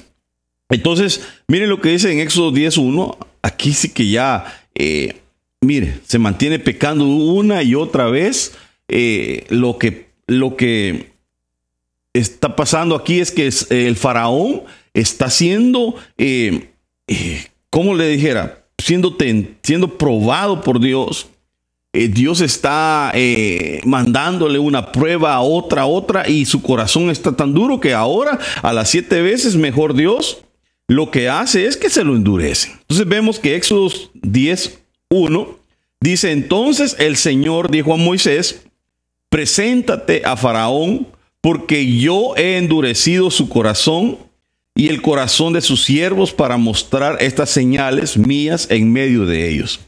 Entonces, 0.69 1.21
miren 1.47 1.69
lo 1.69 1.79
que 1.79 1.91
dice 1.91 2.11
en 2.11 2.19
Éxodo 2.19 2.51
10.1, 2.51 3.15
aquí 3.41 3.71
sí 3.71 3.87
que 3.87 4.09
ya 4.09 4.62
eh, 4.75 5.15
mire, 5.61 5.99
se 6.05 6.19
mantiene 6.19 6.59
pecando 6.59 7.05
una 7.05 7.63
y 7.63 7.75
otra 7.75 8.07
vez. 8.09 8.53
Eh, 8.87 9.45
lo, 9.49 9.77
que, 9.77 10.07
lo 10.27 10.55
que 10.55 11.11
está 12.13 12.55
pasando 12.55 12.95
aquí 12.95 13.19
es 13.19 13.31
que 13.31 13.49
el 13.69 13.95
faraón 13.95 14.63
está 14.93 15.29
siendo, 15.29 15.95
eh, 16.17 16.69
¿cómo 17.69 17.95
le 17.95 18.07
dijera? 18.07 18.65
Siendo, 18.77 19.15
siendo 19.63 19.97
probado 19.97 20.61
por 20.61 20.79
Dios. 20.79 21.27
Dios 21.93 22.41
está 22.41 23.13
mandándole 23.85 24.57
una 24.57 24.91
prueba 24.91 25.35
a 25.35 25.41
otra, 25.41 25.83
a 25.83 25.85
otra, 25.85 26.27
y 26.27 26.45
su 26.45 26.63
corazón 26.63 27.11
está 27.11 27.33
tan 27.33 27.53
duro 27.53 27.79
que 27.79 27.93
ahora, 27.93 28.39
a 28.63 28.73
las 28.73 28.89
siete 28.89 29.21
veces, 29.21 29.55
mejor 29.55 29.93
Dios 29.93 30.43
lo 30.93 31.11
que 31.11 31.29
hace 31.29 31.65
es 31.65 31.77
que 31.77 31.89
se 31.89 32.03
lo 32.03 32.15
endurece. 32.15 32.71
Entonces 32.81 33.07
vemos 33.07 33.39
que 33.39 33.55
Éxodo 33.55 33.91
10, 34.13 34.79
1 35.09 35.63
Dice 36.03 36.31
entonces 36.33 36.97
el 36.99 37.15
Señor 37.15 37.71
dijo 37.71 37.93
a 37.93 37.97
Moisés, 37.97 38.65
preséntate 39.29 40.21
a 40.25 40.35
Faraón, 40.35 41.07
porque 41.39 41.97
yo 41.97 42.33
he 42.35 42.57
endurecido 42.57 43.31
su 43.31 43.47
corazón 43.47 44.17
y 44.75 44.89
el 44.89 45.01
corazón 45.01 45.53
de 45.53 45.61
sus 45.61 45.85
siervos 45.85 46.33
para 46.33 46.57
mostrar 46.57 47.19
estas 47.21 47.51
señales 47.51 48.17
mías 48.17 48.67
en 48.69 48.91
medio 48.91 49.25
de 49.25 49.49
ellos. 49.49 49.79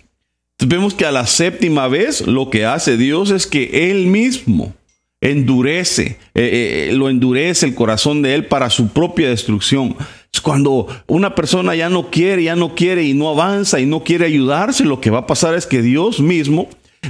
Entonces 0.52 0.78
vemos 0.80 0.94
que 0.94 1.06
a 1.06 1.12
la 1.12 1.28
séptima 1.28 1.90
vez 1.90 2.26
lo 2.26 2.50
que 2.50 2.66
hace 2.66 2.96
Dios 2.96 3.32
es 3.32 3.46
que 3.46 3.92
Él 3.92 4.08
mismo 4.08 4.74
endurece, 5.20 6.18
eh, 6.34 6.88
eh, 6.88 6.94
lo 6.94 7.10
endurece 7.10 7.66
el 7.66 7.76
corazón 7.76 8.22
de 8.22 8.36
Él 8.36 8.46
para 8.46 8.70
su 8.70 8.88
propia 8.88 9.28
destrucción. 9.28 9.98
Cuando 10.42 10.88
una 11.08 11.36
persona 11.36 11.76
ya 11.76 11.90
no 11.90 12.10
quiere, 12.10 12.44
ya 12.44 12.56
no 12.56 12.76
quiere 12.76 13.04
y 13.04 13.14
no 13.14 13.30
avanza 13.30 13.80
y 13.80 13.86
no 13.86 14.04
quiere 14.04 14.26
ayudarse, 14.26 14.86
lo 14.86 15.02
que 15.02 15.10
va 15.10 15.20
a 15.20 15.28
pasar 15.28 15.56
es 15.56 15.66
que 15.66 15.82
Dios 15.82 16.20
mismo 16.20 16.70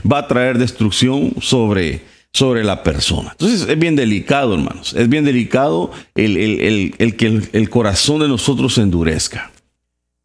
va 0.10 0.20
a 0.20 0.27
traer 0.27 0.58
destrucción 0.58 1.34
sobre, 1.41 2.01
sobre 2.32 2.63
la 2.63 2.84
persona. 2.84 3.32
Entonces 3.32 3.67
es 3.67 3.79
bien 3.79 3.96
delicado, 3.96 4.53
hermanos. 4.55 4.94
Es 4.94 5.10
bien 5.10 5.25
delicado 5.25 5.91
el, 6.15 6.94
el 6.98 7.15
que 7.15 7.41
el, 7.51 7.70
corazón 7.70 8.20
de 8.20 8.27
nosotros 8.27 8.75
se 8.75 8.82
endurezca. 8.82 9.51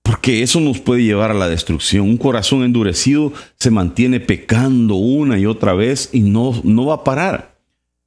Porque 0.02 0.42
eso 0.42 0.58
nos 0.60 0.80
puede 0.80 1.04
llevar 1.04 1.30
a 1.30 1.34
la 1.34 1.48
destrucción. 1.48 2.08
Un 2.08 2.16
corazón 2.16 2.64
endurecido 2.64 3.32
se 3.58 3.70
mantiene 3.70 4.18
pecando 4.18 4.96
una 4.96 5.38
y 5.38 5.46
otra 5.46 5.72
vez 5.72 6.10
y 6.12 6.20
no, 6.20 6.60
no 6.64 6.86
va 6.86 6.96
a 6.96 7.04
parar. 7.04 7.49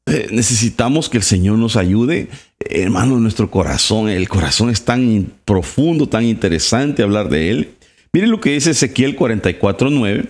Eh, 0.05 0.27
necesitamos 0.31 1.09
que 1.09 1.17
el 1.17 1.23
Señor 1.23 1.57
nos 1.57 1.75
ayude, 1.75 2.27
hermano, 2.59 3.19
nuestro 3.19 3.49
corazón. 3.49 4.09
El 4.09 4.27
corazón 4.27 4.69
es 4.69 4.83
tan 4.83 5.31
profundo, 5.45 6.07
tan 6.07 6.25
interesante 6.25 7.03
hablar 7.03 7.29
de 7.29 7.49
él. 7.49 7.69
Miren 8.11 8.31
lo 8.31 8.41
que 8.41 8.51
dice 8.51 8.71
Ezequiel 8.71 9.15
44:9. 9.15 10.27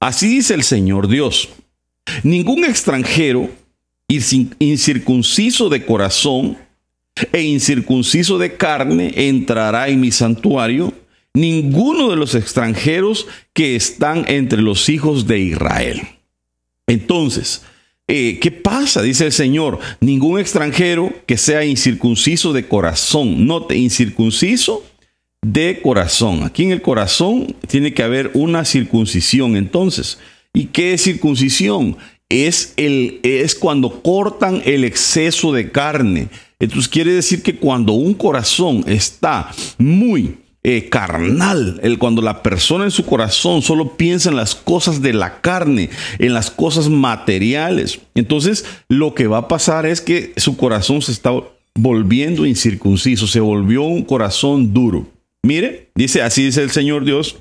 Así 0.00 0.28
dice 0.28 0.54
el 0.54 0.62
Señor 0.62 1.08
Dios. 1.08 1.48
Ningún 2.22 2.64
extranjero 2.64 3.50
incircunciso 4.08 5.68
de 5.70 5.84
corazón 5.84 6.58
e 7.32 7.42
incircunciso 7.42 8.38
de 8.38 8.56
carne 8.56 9.12
entrará 9.16 9.88
en 9.88 10.00
mi 10.00 10.10
santuario, 10.10 10.92
ninguno 11.32 12.10
de 12.10 12.16
los 12.16 12.34
extranjeros 12.34 13.26
que 13.52 13.76
están 13.76 14.24
entre 14.28 14.60
los 14.60 14.88
hijos 14.88 15.26
de 15.26 15.38
Israel. 15.38 16.02
Entonces, 16.86 17.62
eh, 18.06 18.38
¿qué 18.40 18.50
pasa? 18.50 19.00
Dice 19.00 19.24
el 19.26 19.32
Señor, 19.32 19.78
ningún 20.00 20.38
extranjero 20.38 21.12
que 21.26 21.38
sea 21.38 21.64
incircunciso 21.64 22.52
de 22.52 22.68
corazón, 22.68 23.46
note, 23.46 23.76
incircunciso 23.76 24.84
de 25.40 25.80
corazón. 25.82 26.42
Aquí 26.42 26.64
en 26.64 26.72
el 26.72 26.82
corazón 26.82 27.56
tiene 27.66 27.94
que 27.94 28.02
haber 28.02 28.30
una 28.34 28.64
circuncisión 28.64 29.56
entonces. 29.56 30.18
¿Y 30.52 30.66
qué 30.66 30.94
es 30.94 31.02
circuncisión? 31.02 31.96
Es, 32.28 32.74
el, 32.76 33.20
es 33.22 33.54
cuando 33.54 34.02
cortan 34.02 34.62
el 34.64 34.84
exceso 34.84 35.52
de 35.52 35.70
carne. 35.70 36.28
Entonces 36.58 36.88
quiere 36.88 37.12
decir 37.12 37.42
que 37.42 37.56
cuando 37.56 37.94
un 37.94 38.14
corazón 38.14 38.84
está 38.86 39.50
muy 39.78 40.36
eh, 40.66 40.88
carnal, 40.88 41.78
el, 41.82 41.98
cuando 41.98 42.22
la 42.22 42.42
persona 42.42 42.84
en 42.84 42.90
su 42.90 43.04
corazón 43.04 43.60
solo 43.60 43.98
piensa 43.98 44.30
en 44.30 44.36
las 44.36 44.54
cosas 44.54 45.02
de 45.02 45.12
la 45.12 45.42
carne, 45.42 45.90
en 46.18 46.32
las 46.32 46.50
cosas 46.50 46.88
materiales, 46.88 48.00
entonces 48.14 48.64
lo 48.88 49.14
que 49.14 49.26
va 49.26 49.38
a 49.38 49.48
pasar 49.48 49.84
es 49.84 50.00
que 50.00 50.32
su 50.38 50.56
corazón 50.56 51.02
se 51.02 51.12
está 51.12 51.32
volviendo 51.74 52.46
incircunciso, 52.46 53.26
se 53.26 53.40
volvió 53.40 53.82
un 53.82 54.04
corazón 54.04 54.72
duro. 54.72 55.06
Mire, 55.42 55.90
dice 55.94 56.22
así 56.22 56.44
dice 56.44 56.62
el 56.62 56.70
Señor 56.70 57.04
Dios, 57.04 57.36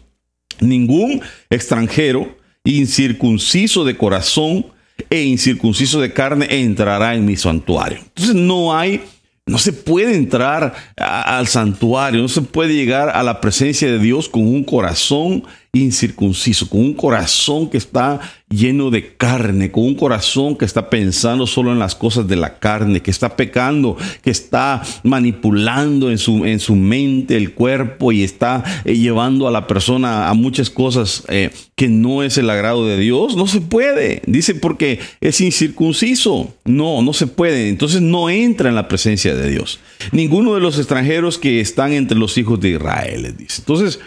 ningún 0.60 1.22
extranjero 1.50 2.36
incircunciso 2.66 3.86
de 3.86 3.96
corazón 3.96 4.66
e 5.10 5.24
incircunciso 5.24 6.02
de 6.02 6.12
carne 6.12 6.48
entrará 6.50 7.16
en 7.16 7.26
mi 7.26 7.38
santuario. 7.38 8.00
Entonces 8.00 8.36
no 8.36 8.76
hay 8.76 9.02
no 9.46 9.58
se 9.58 9.74
puede 9.74 10.16
entrar 10.16 10.74
al 10.96 11.48
santuario, 11.48 12.22
no 12.22 12.30
se 12.30 12.42
puede 12.42 12.76
llegar 12.76 13.10
a 13.10 13.24
la 13.24 13.42
presencia 13.42 13.90
de 13.90 14.00
Dios 14.00 14.30
con 14.30 14.44
un 14.44 14.64
corazón 14.64 15.44
incircunciso, 15.76 16.70
con 16.70 16.82
un 16.82 16.94
corazón 16.94 17.68
que 17.68 17.80
está 17.80 18.20
lleno 18.48 18.92
de 18.92 19.16
carne, 19.16 19.72
con 19.72 19.84
un 19.86 19.96
corazón 19.96 20.56
que 20.56 20.66
está 20.66 20.88
pensando 20.88 21.48
solo 21.48 21.72
en 21.72 21.80
las 21.80 21.96
cosas 21.96 22.28
de 22.28 22.36
la 22.36 22.60
carne, 22.60 23.02
que 23.02 23.10
está 23.10 23.36
pecando, 23.36 23.98
que 24.22 24.30
está 24.30 24.84
manipulando 25.02 26.12
en 26.12 26.20
su, 26.20 26.46
en 26.46 26.60
su 26.60 26.76
mente 26.76 27.36
el 27.36 27.56
cuerpo 27.56 28.12
y 28.12 28.22
está 28.22 28.64
eh, 28.86 28.96
llevando 28.96 29.48
a 29.48 29.52
la 29.52 29.66
persona 29.66 30.30
a 30.30 30.36
muchas 30.36 30.70
cosas 30.70 31.24
eh, 31.28 31.50
que 31.76 31.90
no 31.90 32.22
es 32.22 32.38
el 32.38 32.52
agrado 32.52 32.86
de 32.86 32.98
Dios, 32.98 33.36
no 33.36 33.48
se 33.48 33.60
puede. 33.60 34.22
Dice 34.28 34.54
porque 34.54 35.00
es 35.22 35.42
incircunciso. 35.42 36.54
No, 36.66 37.02
no 37.02 37.14
se 37.14 37.26
puede. 37.26 37.70
Entonces 37.70 38.02
no 38.02 38.30
entra 38.30 38.70
en 38.70 38.76
la 38.76 38.88
presencia 38.88 39.34
de 39.34 39.50
Dios. 39.50 39.80
Ninguno 40.12 40.54
de 40.54 40.62
los 40.62 40.78
extranjeros 40.78 41.40
que 41.40 41.60
están 41.62 41.94
entre 41.94 42.18
los 42.18 42.38
hijos 42.38 42.60
de 42.60 42.70
Israel, 42.70 43.36
dice. 43.36 43.56
Entonces, 43.62 44.00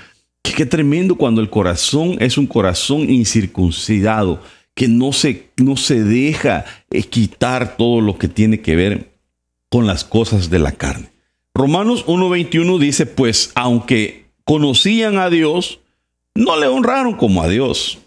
Qué 0.55 0.67
tremendo 0.67 1.17
cuando 1.17 1.41
el 1.41 1.51
corazón 1.51 2.17
es 2.21 2.39
un 2.39 2.47
corazón 2.47 3.11
incircuncidado, 3.11 4.41
que 4.75 4.89
no 4.89 5.13
se, 5.13 5.51
no 5.57 5.77
se 5.77 6.03
deja 6.03 6.65
eh, 6.91 7.03
quitar 7.03 7.77
todo 7.77 8.01
lo 8.01 8.19
que 8.19 8.29
tiene 8.29 8.61
que 8.61 8.77
ver 8.77 9.13
con 9.71 9.87
las 9.87 10.05
cosas 10.05 10.51
de 10.51 10.59
la 10.59 10.73
carne. 10.73 11.11
Romanos 11.55 12.07
1.21 12.07 12.79
dice, 12.79 13.07
pues 13.07 13.53
aunque 13.55 14.27
conocían 14.45 15.19
a 15.19 15.31
Dios, 15.31 15.81
no 16.35 16.59
le 16.59 16.67
honraron 16.67 17.15
como 17.15 17.43
a 17.43 17.49
Dios, 17.49 17.99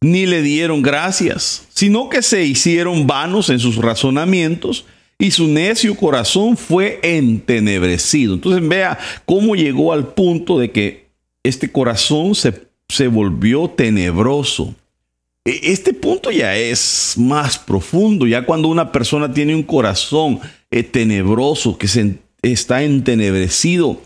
ni 0.00 0.26
le 0.26 0.42
dieron 0.42 0.82
gracias, 0.82 1.66
sino 1.70 2.08
que 2.08 2.22
se 2.22 2.44
hicieron 2.44 3.06
vanos 3.06 3.48
en 3.50 3.60
sus 3.60 3.76
razonamientos 3.76 4.86
y 5.18 5.30
su 5.30 5.46
necio 5.46 5.94
corazón 5.94 6.56
fue 6.56 6.98
entenebrecido. 7.02 8.34
Entonces 8.34 8.66
vea 8.66 8.98
cómo 9.26 9.54
llegó 9.54 9.92
al 9.92 10.08
punto 10.08 10.58
de 10.58 10.70
que 10.72 11.09
este 11.42 11.70
corazón 11.70 12.34
se, 12.34 13.08
volvió 13.08 13.68
tenebroso. 13.68 14.74
E, 15.44 15.60
este 15.64 15.94
punto 15.94 16.30
ya 16.30 16.56
es 16.56 17.14
más 17.16 17.58
profundo, 17.58 18.26
ya 18.26 18.44
cuando 18.44 18.68
una 18.68 18.92
persona 18.92 19.32
tiene 19.32 19.54
un 19.54 19.62
corazón 19.62 20.40
eh, 20.70 20.82
tenebroso, 20.82 21.78
que 21.78 21.88
se 21.88 22.18
está 22.42 22.82
entenebrecido, 22.82 24.00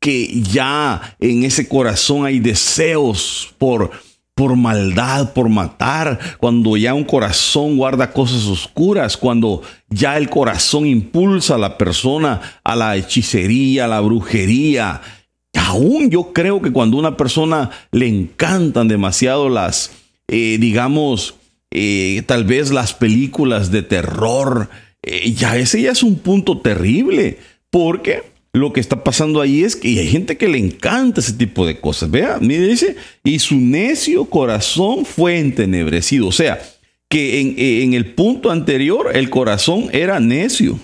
que 0.00 0.40
ya 0.42 1.16
en 1.20 1.44
ese 1.44 1.68
corazón 1.68 2.24
hay 2.24 2.38
deseos 2.38 3.52
por, 3.58 3.90
por 4.34 4.54
maldad, 4.56 5.32
por 5.32 5.48
matar, 5.48 6.18
cuando 6.38 6.76
ya 6.76 6.94
un 6.94 7.04
corazón 7.04 7.76
guarda 7.76 8.12
cosas 8.12 8.44
oscuras, 8.44 9.16
cuando 9.16 9.62
ya 9.88 10.16
el 10.16 10.30
corazón 10.30 10.86
impulsa 10.86 11.56
a 11.56 11.58
la 11.58 11.76
persona 11.76 12.60
a 12.62 12.76
la 12.76 12.96
hechicería, 12.96 13.86
a 13.86 13.88
la 13.88 14.00
brujería, 14.00 15.02
aún 15.54 16.10
yo 16.10 16.32
creo 16.32 16.60
que 16.60 16.72
cuando 16.72 16.96
a 16.96 17.00
una 17.00 17.16
persona 17.16 17.70
le 17.92 18.08
encantan 18.08 18.88
demasiado 18.88 19.48
las, 19.48 19.92
eh, 20.28 20.58
digamos, 20.60 21.34
eh, 21.70 22.22
tal 22.26 22.44
vez 22.44 22.70
las 22.70 22.94
películas 22.94 23.70
de 23.70 23.82
terror, 23.82 24.68
eh, 25.02 25.32
ya 25.32 25.56
ese 25.56 25.82
ya 25.82 25.92
es 25.92 26.02
un 26.02 26.18
punto 26.18 26.58
terrible, 26.58 27.38
porque 27.70 28.22
lo 28.52 28.72
que 28.72 28.80
está 28.80 29.04
pasando 29.04 29.40
ahí 29.40 29.62
es 29.62 29.76
que 29.76 29.88
hay 30.00 30.08
gente 30.08 30.36
que 30.36 30.48
le 30.48 30.58
encanta 30.58 31.20
ese 31.20 31.34
tipo 31.34 31.66
de 31.66 31.80
cosas. 31.80 32.10
Vea, 32.10 32.38
mire, 32.40 32.66
dice, 32.66 32.96
y 33.22 33.38
su 33.38 33.56
necio 33.56 34.24
corazón 34.24 35.04
fue 35.04 35.38
entenebrecido. 35.38 36.26
O 36.26 36.32
sea, 36.32 36.60
que 37.08 37.40
en, 37.82 37.94
el 37.94 38.14
punto 38.14 38.50
anterior 38.50 39.10
el 39.14 39.30
corazón 39.30 39.88
era 39.92 40.18
necio. 40.18 40.78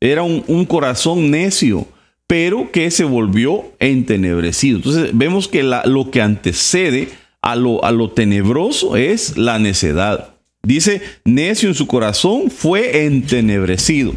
Era 0.00 0.22
un 0.22 0.64
corazón 0.66 1.30
necio 1.30 1.86
pero 2.26 2.70
que 2.72 2.90
se 2.90 3.04
volvió 3.04 3.72
entenebrecido. 3.78 4.76
Entonces 4.78 5.10
vemos 5.12 5.48
que 5.48 5.62
lo 5.62 6.10
que 6.10 6.22
antecede 6.22 7.08
a 7.42 7.56
lo, 7.56 7.84
a 7.84 7.92
lo 7.92 8.10
tenebroso 8.10 8.96
es 8.96 9.36
la 9.36 9.58
necedad. 9.58 10.34
Dice, 10.62 11.02
necio 11.24 11.68
en 11.68 11.74
su 11.74 11.86
corazón 11.86 12.50
fue 12.50 13.04
entenebrecido. 13.04 14.14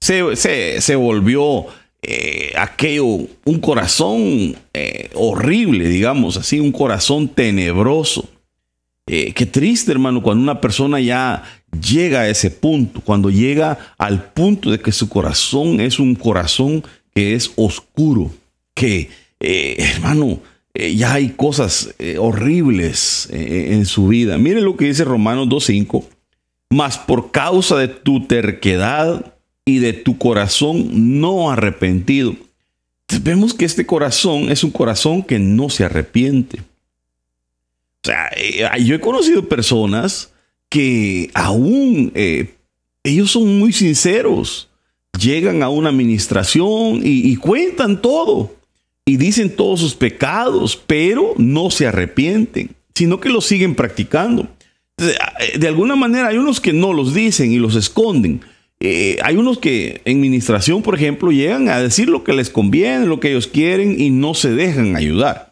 Se, 0.00 0.94
volvió 0.96 1.66
eh, 2.00 2.52
aquello, 2.56 3.04
un 3.44 3.60
corazón 3.60 4.56
eh, 4.72 5.10
horrible, 5.14 5.88
digamos 5.88 6.38
así, 6.38 6.58
un 6.58 6.72
corazón 6.72 7.28
tenebroso. 7.28 8.26
Eh, 9.06 9.34
qué 9.34 9.44
triste, 9.44 9.92
hermano, 9.92 10.22
cuando 10.22 10.42
una 10.42 10.60
persona 10.60 11.00
ya 11.00 11.42
llega 11.86 12.20
a 12.20 12.28
ese 12.28 12.50
punto, 12.50 13.02
cuando 13.02 13.28
llega 13.28 13.94
al 13.98 14.32
punto 14.32 14.70
de 14.70 14.80
que 14.80 14.92
su 14.92 15.08
corazón 15.08 15.80
es 15.80 15.98
un 15.98 16.14
corazón 16.14 16.82
que 17.14 17.34
es 17.34 17.52
oscuro, 17.56 18.30
que, 18.74 19.10
eh, 19.40 19.76
hermano, 19.78 20.40
eh, 20.74 20.94
ya 20.94 21.14
hay 21.14 21.30
cosas 21.30 21.94
eh, 21.98 22.16
horribles 22.18 23.28
en 23.30 23.84
su 23.86 24.08
vida. 24.08 24.38
Mire 24.38 24.60
lo 24.60 24.76
que 24.76 24.86
dice 24.86 25.04
Romanos 25.04 25.48
2.5, 25.48 26.04
mas 26.70 26.98
por 26.98 27.30
causa 27.30 27.76
de 27.76 27.88
tu 27.88 28.26
terquedad 28.26 29.34
y 29.64 29.78
de 29.78 29.92
tu 29.92 30.18
corazón 30.18 31.20
no 31.20 31.50
arrepentido. 31.50 32.36
vemos 33.22 33.54
que 33.54 33.64
este 33.64 33.84
corazón 33.84 34.50
es 34.50 34.62
un 34.62 34.70
corazón 34.70 35.22
que 35.22 35.38
no 35.38 35.68
se 35.68 35.84
arrepiente. 35.84 36.60
O 38.02 38.06
sea, 38.06 38.30
yo 38.78 38.94
he 38.94 39.00
conocido 39.00 39.48
personas 39.48 40.32
que 40.70 41.30
aún 41.34 42.12
ellos 43.02 43.30
son 43.30 43.58
muy 43.58 43.72
sinceros. 43.72 44.69
Llegan 45.18 45.62
a 45.62 45.68
una 45.68 45.90
administración 45.90 47.00
y, 47.02 47.36
cuentan 47.36 48.00
todo 48.00 48.54
y 49.04 49.16
dicen 49.16 49.54
todos 49.54 49.80
sus 49.80 49.94
pecados, 49.94 50.80
pero 50.86 51.34
no 51.36 51.70
se 51.70 51.86
arrepienten, 51.86 52.70
sino 52.94 53.20
que 53.20 53.28
lo 53.28 53.40
siguen 53.40 53.74
practicando. 53.74 54.48
Eh, 54.98 55.58
de 55.58 55.68
alguna 55.68 55.96
manera 55.96 56.28
hay 56.28 56.38
unos 56.38 56.60
que 56.60 56.72
no 56.72 56.92
los 56.92 57.14
dicen 57.14 57.52
y 57.52 57.58
los 57.58 57.74
esconden. 57.74 58.40
Eh, 58.78 59.18
hay 59.22 59.36
unos 59.36 59.58
que 59.58 60.00
en 60.06 60.18
administración, 60.18 60.82
por 60.82 60.94
ejemplo, 60.94 61.32
llegan 61.32 61.68
a 61.68 61.80
decir 61.80 62.08
lo 62.08 62.24
que 62.24 62.32
les 62.32 62.48
conviene, 62.48 63.04
lo 63.04 63.20
que 63.20 63.28
ellos 63.30 63.46
quieren 63.46 64.00
y 64.00 64.10
no 64.10 64.32
se 64.32 64.52
dejan 64.52 64.96
ayudar. 64.96 65.49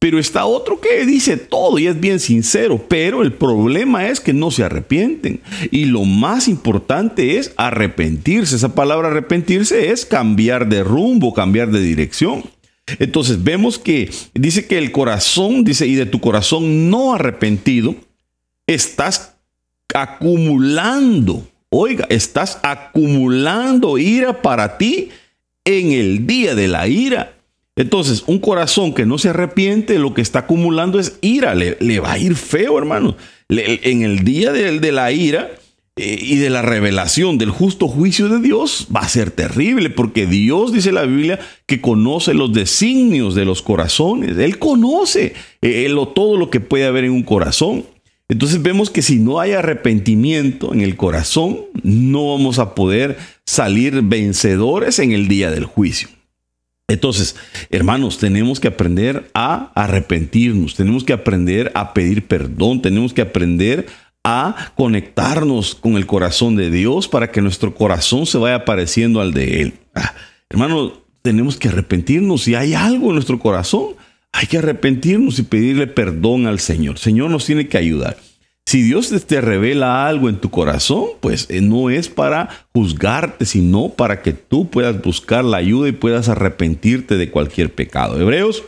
Pero 0.00 0.20
está 0.20 0.46
otro 0.46 0.80
que 0.80 1.04
dice 1.04 1.36
todo 1.36 1.78
y 1.78 1.88
es 1.88 1.98
bien 1.98 2.20
sincero, 2.20 2.86
pero 2.88 3.22
el 3.22 3.32
problema 3.32 4.06
es 4.06 4.20
que 4.20 4.32
no 4.32 4.52
se 4.52 4.62
arrepienten. 4.62 5.40
Y 5.72 5.86
lo 5.86 6.04
más 6.04 6.46
importante 6.46 7.36
es 7.36 7.52
arrepentirse. 7.56 8.54
Esa 8.54 8.76
palabra 8.76 9.08
arrepentirse 9.08 9.90
es 9.90 10.06
cambiar 10.06 10.68
de 10.68 10.84
rumbo, 10.84 11.34
cambiar 11.34 11.72
de 11.72 11.80
dirección. 11.80 12.44
Entonces 13.00 13.42
vemos 13.42 13.78
que 13.78 14.10
dice 14.34 14.66
que 14.66 14.78
el 14.78 14.92
corazón, 14.92 15.64
dice, 15.64 15.86
y 15.88 15.96
de 15.96 16.06
tu 16.06 16.20
corazón 16.20 16.90
no 16.90 17.14
arrepentido, 17.14 17.96
estás 18.68 19.34
acumulando, 19.92 21.46
oiga, 21.70 22.06
estás 22.08 22.60
acumulando 22.62 23.98
ira 23.98 24.42
para 24.42 24.78
ti 24.78 25.10
en 25.64 25.92
el 25.92 26.26
día 26.26 26.54
de 26.54 26.68
la 26.68 26.86
ira 26.86 27.37
entonces, 27.78 28.24
un 28.26 28.40
corazón 28.40 28.92
que 28.92 29.06
no 29.06 29.18
se 29.18 29.28
arrepiente, 29.28 30.00
lo 30.00 30.12
que 30.12 30.20
está 30.20 30.40
acumulando 30.40 30.98
es 30.98 31.16
ira. 31.20 31.54
Le, 31.54 32.00
va 32.00 32.12
a 32.12 32.18
ir 32.18 32.34
feo, 32.34 32.76
hermano. 32.76 33.16
en 33.48 34.02
el 34.02 34.24
día 34.24 34.50
de, 34.50 34.90
la 34.90 35.12
ira 35.12 35.52
eh, 35.94 36.18
y 36.20 36.36
de 36.36 36.50
la 36.50 36.62
revelación 36.62 37.38
del 37.38 37.50
justo 37.50 37.86
juicio 37.86 38.28
de 38.28 38.40
Dios, 38.40 38.88
va 38.94 39.02
a 39.02 39.08
ser 39.08 39.30
terrible, 39.30 39.90
porque 39.90 40.26
Dios 40.26 40.72
dice 40.72 40.90
la 40.90 41.04
Biblia 41.04 41.38
que 41.66 41.80
conoce 41.80 42.34
los 42.34 42.52
designios 42.52 43.36
de 43.36 43.44
los 43.44 43.62
corazones. 43.62 44.36
Él 44.38 44.58
conoce 44.58 45.34
eh, 45.62 45.88
todo 46.16 46.36
lo 46.36 46.50
que 46.50 46.58
puede 46.58 46.84
haber 46.84 47.04
en 47.04 47.12
un 47.12 47.22
corazón. 47.22 47.84
Entonces 48.28 48.60
vemos 48.60 48.90
que 48.90 49.02
si 49.02 49.20
no 49.20 49.38
hay 49.38 49.52
arrepentimiento 49.52 50.74
en 50.74 50.80
el 50.80 50.96
corazón, 50.96 51.60
no 51.84 52.32
vamos 52.32 52.58
a 52.58 52.74
poder 52.74 53.18
salir 53.46 54.02
vencedores 54.02 54.98
en 54.98 55.12
el 55.12 55.28
día 55.28 55.52
del 55.52 55.64
juicio. 55.64 56.08
Entonces, 56.90 57.36
hermanos, 57.68 58.16
tenemos 58.16 58.60
que 58.60 58.68
aprender 58.68 59.30
a 59.34 59.70
arrepentirnos, 59.74 60.74
tenemos 60.74 61.04
que 61.04 61.12
aprender 61.12 61.70
a 61.74 61.92
pedir 61.92 62.26
perdón, 62.26 62.80
tenemos 62.80 63.12
que 63.12 63.20
aprender 63.20 63.86
a 64.24 64.72
conectarnos 64.74 65.74
con 65.74 65.98
el 65.98 66.06
corazón 66.06 66.56
de 66.56 66.70
Dios 66.70 67.06
para 67.06 67.30
que 67.30 67.42
nuestro 67.42 67.74
corazón 67.74 68.24
se 68.24 68.38
vaya 68.38 68.64
pareciendo 68.64 69.20
al 69.20 69.34
de 69.34 69.60
Él. 69.60 69.74
Ah, 69.94 70.14
hermanos, 70.48 70.94
tenemos 71.20 71.58
que 71.58 71.68
arrepentirnos. 71.68 72.44
Si 72.44 72.54
hay 72.54 72.72
algo 72.72 73.08
en 73.08 73.14
nuestro 73.16 73.38
corazón, 73.38 73.88
hay 74.32 74.46
que 74.46 74.56
arrepentirnos 74.56 75.38
y 75.38 75.42
pedirle 75.42 75.88
perdón 75.88 76.46
al 76.46 76.58
Señor. 76.58 76.98
Señor 76.98 77.30
nos 77.30 77.44
tiene 77.44 77.68
que 77.68 77.76
ayudar. 77.76 78.16
Si 78.68 78.82
Dios 78.82 79.08
te 79.26 79.40
revela 79.40 80.06
algo 80.06 80.28
en 80.28 80.36
tu 80.36 80.50
corazón, 80.50 81.06
pues 81.20 81.46
eh, 81.48 81.62
no 81.62 81.88
es 81.88 82.10
para 82.10 82.50
juzgarte, 82.74 83.46
sino 83.46 83.88
para 83.88 84.20
que 84.20 84.34
tú 84.34 84.68
puedas 84.68 85.00
buscar 85.00 85.42
la 85.42 85.56
ayuda 85.56 85.88
y 85.88 85.92
puedas 85.92 86.28
arrepentirte 86.28 87.16
de 87.16 87.30
cualquier 87.30 87.74
pecado. 87.74 88.20
Hebreos 88.20 88.64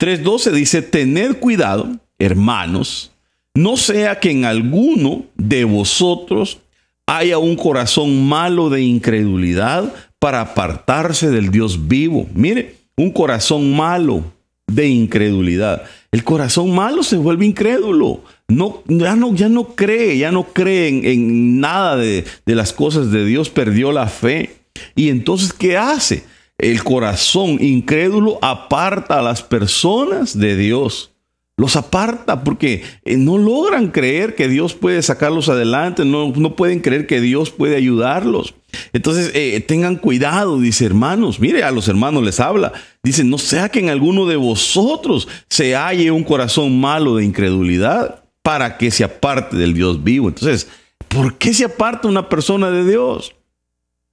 3:12 0.00 0.50
dice, 0.50 0.82
tened 0.82 1.36
cuidado, 1.36 1.88
hermanos, 2.18 3.12
no 3.54 3.76
sea 3.76 4.18
que 4.18 4.32
en 4.32 4.46
alguno 4.46 5.26
de 5.36 5.62
vosotros 5.62 6.58
haya 7.06 7.38
un 7.38 7.54
corazón 7.54 8.26
malo 8.26 8.68
de 8.68 8.82
incredulidad 8.82 9.94
para 10.18 10.40
apartarse 10.40 11.30
del 11.30 11.52
Dios 11.52 11.86
vivo. 11.86 12.26
Mire, 12.34 12.78
un 12.96 13.12
corazón 13.12 13.76
malo 13.76 14.24
de 14.66 14.88
incredulidad. 14.88 15.84
El 16.10 16.24
corazón 16.24 16.74
malo 16.74 17.04
se 17.04 17.16
vuelve 17.16 17.46
incrédulo 17.46 18.22
no, 18.48 18.82
ya, 18.86 19.16
no, 19.16 19.34
ya 19.34 19.48
no 19.48 19.74
cree, 19.74 20.18
ya 20.18 20.30
no 20.30 20.44
cree 20.44 21.12
en, 21.12 21.60
nada 21.60 21.96
de, 21.96 22.24
de 22.44 22.54
las 22.54 22.72
cosas 22.72 23.10
de 23.10 23.24
Dios, 23.24 23.50
perdió 23.50 23.92
la 23.92 24.06
fe. 24.06 24.56
Y 24.94 25.08
entonces, 25.08 25.52
¿qué 25.52 25.76
hace? 25.76 26.24
El 26.58 26.82
corazón 26.84 27.62
incrédulo 27.62 28.38
aparta 28.42 29.18
a 29.18 29.22
las 29.22 29.42
personas 29.42 30.38
de 30.38 30.56
Dios 30.56 31.10
los 31.58 31.74
aparta 31.76 32.44
porque 32.44 32.82
eh, 33.04 33.16
no 33.16 33.38
logran 33.38 33.88
creer 33.88 34.34
que 34.34 34.46
Dios 34.46 34.74
puede 34.74 35.00
sacarlos 35.02 35.48
adelante, 35.48 36.04
no, 36.04 36.30
no 36.36 36.54
pueden 36.54 36.80
creer 36.80 37.06
que 37.06 37.20
Dios 37.20 37.50
puede 37.50 37.76
ayudarlos. 37.76 38.54
Entonces, 38.92 39.30
eh, 39.34 39.58
tengan 39.66 39.96
cuidado, 39.96 40.60
dice 40.60 40.84
hermanos, 40.84 41.40
mire, 41.40 41.62
a 41.62 41.70
los 41.70 41.88
hermanos 41.88 42.22
les 42.24 42.40
habla, 42.40 42.74
dice, 43.02 43.24
no 43.24 43.38
sea 43.38 43.70
que 43.70 43.78
en 43.78 43.88
alguno 43.88 44.26
de 44.26 44.36
vosotros 44.36 45.28
se 45.48 45.74
halle 45.74 46.10
un 46.10 46.24
corazón 46.24 46.78
malo 46.78 47.16
de 47.16 47.24
incredulidad 47.24 48.25
para 48.46 48.78
que 48.78 48.92
se 48.92 49.02
aparte 49.02 49.56
del 49.56 49.74
Dios 49.74 50.04
vivo. 50.04 50.28
Entonces, 50.28 50.68
¿por 51.08 51.36
qué 51.36 51.52
se 51.52 51.64
aparta 51.64 52.06
una 52.06 52.28
persona 52.28 52.70
de 52.70 52.88
Dios? 52.88 53.34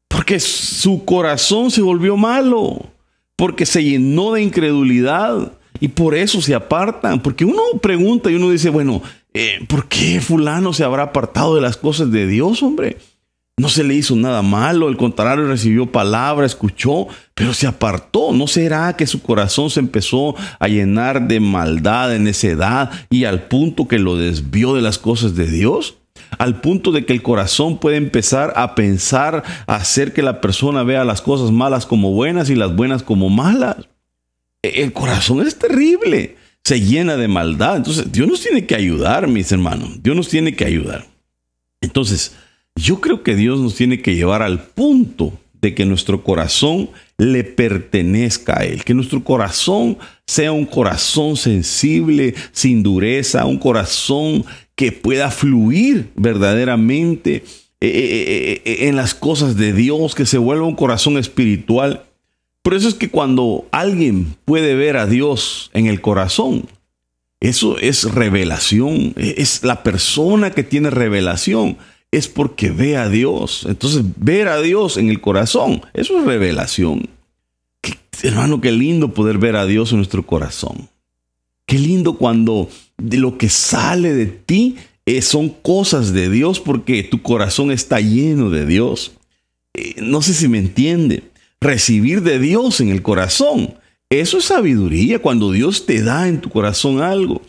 Porque 0.08 0.39
su 0.39 1.06
corazón 1.06 1.69
se 1.69 1.84
volvió 1.84 2.17
malo, 2.17 2.84
porque 3.36 3.67
se 3.67 3.84
llenó 3.84 4.32
de 4.32 4.41
incredulidad 4.41 5.52
y 5.80 5.89
por 5.89 6.15
eso 6.15 6.41
se 6.41 6.56
apartan. 6.56 7.22
Porque 7.22 7.46
uno 7.46 7.62
pregunta 7.80 8.32
y 8.32 8.36
uno 8.36 8.50
dice, 8.50 8.72
bueno, 8.72 9.04
eh, 9.36 9.60
¿por 9.69 9.88
qué 9.88 10.19
fulano 10.19 10.74
se 10.74 10.84
habrá 10.84 11.04
apartado 11.04 11.54
de 11.54 11.62
las 11.62 11.78
cosas 11.78 12.12
de 12.12 12.26
Dios, 12.26 12.63
hombre? 12.63 12.98
No 13.56 13.70
se 13.70 13.84
le 13.84 13.94
hizo 13.94 14.16
nada 14.16 14.42
malo, 14.42 14.88
al 14.88 14.98
contrario 14.98 15.48
recibió 15.48 15.92
palabra, 15.92 16.46
escuchó, 16.46 17.08
pero 17.36 17.54
se 17.54 17.68
apartó. 17.68 18.32
¿No 18.34 18.48
será 18.48 18.96
que 18.96 19.06
su 19.06 19.22
corazón 19.22 19.70
se 19.70 19.80
empezó 19.80 20.36
a 20.58 20.68
llenar 20.68 21.28
de 21.28 21.39
maldad, 21.39 22.10
de 22.10 22.18
necedad 22.18 22.89
y 23.12 23.26
al 23.26 23.44
punto 23.44 23.88
que 23.88 24.00
lo 24.00 24.18
desvió 24.18 24.74
de 24.74 24.82
las 24.82 24.98
cosas 24.98 25.36
de 25.36 25.46
Dios? 25.46 25.98
Al 26.39 26.62
punto 26.62 26.92
de 26.92 27.06
que 27.06 27.13
el 27.13 27.22
corazón 27.22 27.78
puede 27.78 27.98
empezar 27.98 28.54
a 28.56 28.74
pensar, 28.74 29.44
a 29.68 29.76
hacer 29.76 30.13
que 30.13 30.24
la 30.24 30.42
persona 30.42 30.82
vea 30.82 31.04
las 31.04 31.22
cosas 31.22 31.52
malas 31.52 31.86
como 31.86 32.12
buenas 32.12 32.50
y 32.50 32.56
las 32.56 32.76
buenas 32.76 33.04
como 33.04 33.30
malas. 33.30 33.78
E, 34.63 34.82
el 34.82 34.94
corazón 34.94 35.46
es 35.46 35.60
terrible, 35.60 36.38
se 36.63 36.82
llena 36.82 37.18
de 37.18 37.28
maldad. 37.28 37.78
Entonces, 37.78 38.12
Dios 38.12 38.28
nos 38.28 38.42
tiene 38.42 38.66
que 38.66 38.74
ayudar, 38.74 39.28
mis 39.28 39.52
hermanos. 39.52 40.02
Dios 40.02 40.16
nos 40.16 40.28
tiene 40.28 40.56
que 40.56 40.66
ayudar. 40.66 41.06
Entonces, 41.82 42.36
yo 42.76 43.02
creo 43.02 43.24
que 43.24 43.36
Dios 43.36 43.60
nos 43.60 43.76
tiene 43.76 44.02
que 44.02 44.16
llevar 44.16 44.42
al 44.42 44.64
punto 44.64 45.34
de 45.62 45.74
que 45.74 45.86
nuestro 45.86 46.24
corazón 46.24 46.90
le 47.18 47.44
pertenezca 47.44 48.60
a 48.60 48.66
Él, 48.66 48.84
que 48.84 48.94
nuestro 48.94 49.24
corazón 49.24 49.98
sea 50.28 50.52
un 50.52 50.66
corazón 50.66 51.38
sensible, 51.38 52.36
sin 52.52 52.84
dureza, 52.84 53.46
un 53.46 53.58
corazón 53.58 54.44
que 54.76 54.92
pueda 54.92 55.32
fluir 55.32 56.10
verdaderamente 56.16 57.36
eh, 57.36 57.42
eh, 57.82 58.62
eh, 58.66 58.88
en 58.88 58.96
las 58.96 59.14
cosas 59.14 59.56
de 59.56 59.72
Dios, 59.72 60.16
que 60.16 60.26
se 60.26 60.38
vuelva 60.38 60.68
un 60.68 60.76
corazón 60.76 61.18
espiritual. 61.18 62.04
Por 62.62 62.74
eso 62.74 62.90
es 62.90 62.96
que 62.96 63.10
cuando 63.10 63.68
alguien 63.72 64.36
puede 64.46 64.76
ver 64.76 64.98
a 64.98 65.06
Dios 65.06 65.70
en 65.74 65.88
el 65.88 66.02
corazón, 66.02 66.66
eso 67.40 67.78
es 67.78 68.04
revelación, 68.06 69.14
es 69.18 69.64
la 69.64 69.84
persona 69.84 70.52
que 70.52 70.64
tiene 70.64 70.90
revelación 70.90 71.78
es 72.13 72.28
porque 72.28 72.69
ve 72.69 72.95
a 72.95 73.10
Dios. 73.10 73.65
Entonces, 73.67 74.04
ver 74.17 74.47
a 74.47 74.62
Dios 74.62 74.97
en 74.97 75.10
el 75.10 75.19
corazón, 75.19 75.82
eso 75.93 76.19
es 76.19 76.26
revelación. 76.26 77.10
hermano, 78.21 78.62
qué 78.62 78.71
lindo 78.71 79.13
poder 79.13 79.39
ver 79.39 79.56
a 79.56 79.65
Dios 79.65 79.91
en 79.91 79.97
nuestro 79.97 80.26
corazón. 80.26 80.89
Qué 81.65 81.80
lindo 81.80 82.17
cuando 82.17 82.69
de 82.97 83.17
lo 83.17 83.38
que 83.38 83.49
sale 83.49 84.13
de 84.13 84.28
ti 84.28 84.76
eh, 85.06 85.23
son 85.23 85.49
cosas 85.49 86.13
de 86.13 86.30
Dios 86.30 86.60
porque 86.60 87.04
tu 87.04 87.21
corazón 87.23 87.71
está 87.71 87.99
lleno 87.99 88.52
de 88.52 88.67
Dios. 88.67 89.13
Eh, 89.73 89.95
no 90.02 90.21
sé 90.21 90.36
si 90.36 90.47
me 90.47 90.60
entiende. 90.60 91.23
Recibir 91.60 92.21
de 92.21 92.38
Dios 92.38 92.80
en 92.80 92.89
el 92.89 93.02
corazón, 93.02 93.73
eso 94.10 94.38
es 94.38 94.45
sabiduría. 94.45 95.19
Cuando 95.19 95.52
Dios 95.52 95.88
te 95.88 96.04
da 96.04 96.28
en 96.28 96.41
tu 96.41 96.49
corazón 96.49 97.02
algo, 97.02 97.41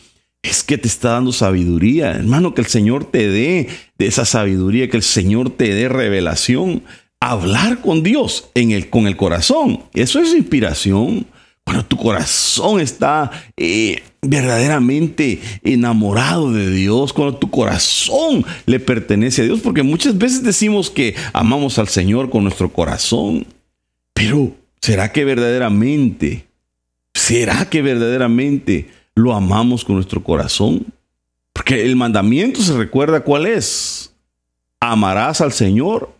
es 0.49 0.63
que 0.63 0.77
te 0.77 0.87
está 0.87 1.11
dando 1.11 1.31
sabiduría. 1.31 2.11
Hermano, 2.11 2.53
que 2.53 2.61
el 2.61 2.67
Señor 2.67 3.05
te 3.05 3.27
dé 3.27 3.67
de 3.97 4.07
esa 4.07 4.25
sabiduría, 4.25 4.89
que 4.89 4.97
el 4.97 5.03
Señor 5.03 5.49
te 5.49 5.73
dé 5.73 5.89
revelación. 5.89 6.83
Hablar 7.19 7.81
con 7.81 8.03
Dios 8.03 8.49
en 8.53 8.71
el, 8.71 8.89
con 8.89 9.07
el 9.07 9.17
corazón, 9.17 9.81
eso 9.93 10.19
es 10.19 10.35
inspiración. 10.35 11.25
Cuando 11.63 11.83
tu 11.83 11.97
corazón 11.97 12.79
está 12.79 13.31
eh, 13.57 14.03
verdaderamente 14.21 15.39
enamorado 15.63 16.51
de 16.51 16.69
Dios, 16.69 17.11
cuando 17.11 17.37
tu 17.37 17.49
corazón 17.49 18.45
le 18.67 18.79
pertenece 18.79 19.41
a 19.41 19.45
Dios, 19.45 19.61
porque 19.61 19.81
muchas 19.81 20.15
veces 20.15 20.43
decimos 20.43 20.91
que 20.91 21.15
amamos 21.33 21.79
al 21.79 21.87
Señor 21.87 22.29
con 22.29 22.43
nuestro 22.43 22.71
corazón, 22.71 23.47
pero 24.13 24.51
¿será 24.79 25.11
que 25.11 25.25
verdaderamente, 25.25 26.45
será 27.15 27.67
que 27.67 27.81
verdaderamente 27.81 28.89
lo 29.15 29.33
amamos 29.33 29.83
con 29.83 29.95
nuestro 29.95 30.21
corazón? 30.23 30.85
Porque 31.53 31.83
el 31.83 31.95
mandamiento 31.95 32.61
se 32.61 32.77
recuerda 32.77 33.21
cuál 33.21 33.47
es. 33.47 34.13
Amarás 34.79 35.41
al 35.41 35.53
Señor 35.53 36.13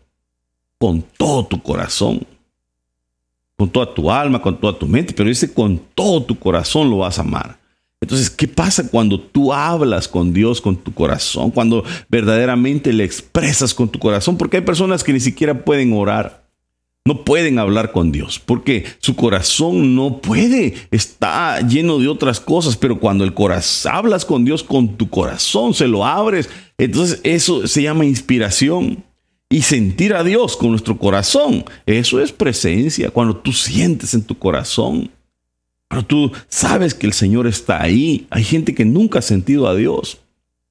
con 0.79 1.01
todo 1.17 1.45
tu 1.45 1.62
corazón, 1.62 2.25
con 3.58 3.69
toda 3.69 3.93
tu 3.93 4.10
alma, 4.10 4.41
con 4.41 4.60
toda 4.60 4.77
tu 4.77 4.88
mente, 4.88 5.13
pero 5.13 5.29
dice 5.29 5.53
con 5.53 5.77
todo 5.93 6.23
tu 6.23 6.39
corazón 6.39 6.89
lo 6.89 6.97
vas 6.97 7.19
a 7.19 7.21
amar. 7.21 7.60
Entonces, 8.01 8.29
¿qué 8.29 8.47
pasa 8.47 8.88
cuando 8.89 9.19
tú 9.19 9.51
hablas 9.51 10.08
con 10.08 10.31
Dios 10.34 10.62
con 10.62 10.75
tu 10.75 10.93
corazón? 10.93 11.51
Cuando 11.51 11.84
verdaderamente 12.08 12.93
le 12.93 13.03
expresas 13.03 13.73
con 13.73 13.89
tu 13.89 13.99
corazón, 13.99 14.38
porque 14.38 14.58
hay 14.58 14.63
personas 14.63 15.03
que 15.03 15.13
ni 15.13 15.19
siquiera 15.19 15.65
pueden 15.65 15.91
orar 15.93 16.44
no 17.08 17.24
pueden 17.24 17.60
hablar 17.60 17.91
con 17.91 18.12
Dios 18.12 18.41
porque 18.44 18.86
su 18.98 19.15
corazón 19.15 19.96
no 19.96 20.22
puede, 20.22 20.74
está 20.89 21.62
lleno 21.62 22.00
de 22.00 22.08
otras 22.08 22.39
cosas, 22.39 22.76
pero 22.76 23.00
cuando 23.00 23.24
el 23.24 23.36
corazón 23.36 23.94
hablas 23.94 24.26
con 24.26 24.44
Dios 24.44 24.63
con 24.63 24.98
tu 24.98 25.08
corazón, 25.08 25.76
se 25.76 25.88
lo 25.88 26.04
abres, 26.04 26.50
entonces 26.80 27.22
eso 27.24 27.68
se 27.68 27.84
llama 27.84 28.06
inspiración. 28.06 29.04
Y 29.48 29.62
sentir 29.62 30.15
a 30.15 30.24
Dios 30.24 30.58
con 30.58 30.72
nuestro 30.72 30.98
corazón, 30.98 31.63
eso 31.86 32.20
es 32.20 32.32
presencia, 32.32 33.12
cuando 33.12 33.38
tú 33.38 33.54
sientes 33.54 34.15
en 34.15 34.24
tu 34.24 34.36
corazón. 34.39 35.12
Pero 35.88 36.04
tú 36.04 36.32
sabes 36.50 36.96
que 36.96 37.06
el 37.06 37.13
Señor 37.13 37.46
está 37.46 37.82
ahí. 37.82 38.26
Hay 38.32 38.44
gente 38.44 38.74
que 38.74 38.86
nunca 38.86 39.20
ha 39.20 39.22
sentido 39.22 39.68
a 39.68 39.76
Dios. 39.76 40.18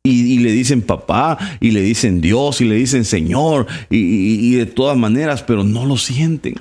Y, 0.07 0.39
le 0.41 0.53
dicen 0.53 0.83
papá, 0.83 1.39
y 1.61 1.71
le 1.71 1.81
dicen 1.81 2.21
Dios, 2.21 2.61
y 2.61 2.67
le 2.67 2.75
dicen 2.75 3.07
Señor, 3.07 3.67
y, 3.89 4.53
de 4.55 4.67
todas 4.67 4.99
maneras, 4.99 5.43
pero 5.43 5.65
no 5.65 5.87
lo 5.87 5.97
sienten. 5.97 6.57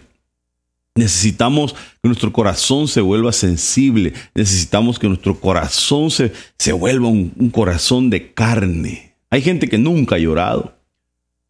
Necesitamos 0.95 1.73
que 1.73 2.07
nuestro 2.07 2.31
corazón 2.31 2.87
se 2.87 3.01
vuelva 3.01 3.33
sensible. 3.33 4.13
Necesitamos 4.33 4.97
que 4.97 5.09
nuestro 5.09 5.39
corazón 5.39 6.09
se, 6.09 6.31
se 6.57 6.71
vuelva 6.71 7.09
un, 7.09 7.33
un, 7.35 7.49
corazón 7.49 8.09
de 8.09 8.31
carne. 8.31 9.15
Hay 9.29 9.41
gente 9.41 9.67
que 9.67 9.77
nunca 9.77 10.15
ha 10.15 10.19
llorado. 10.19 10.77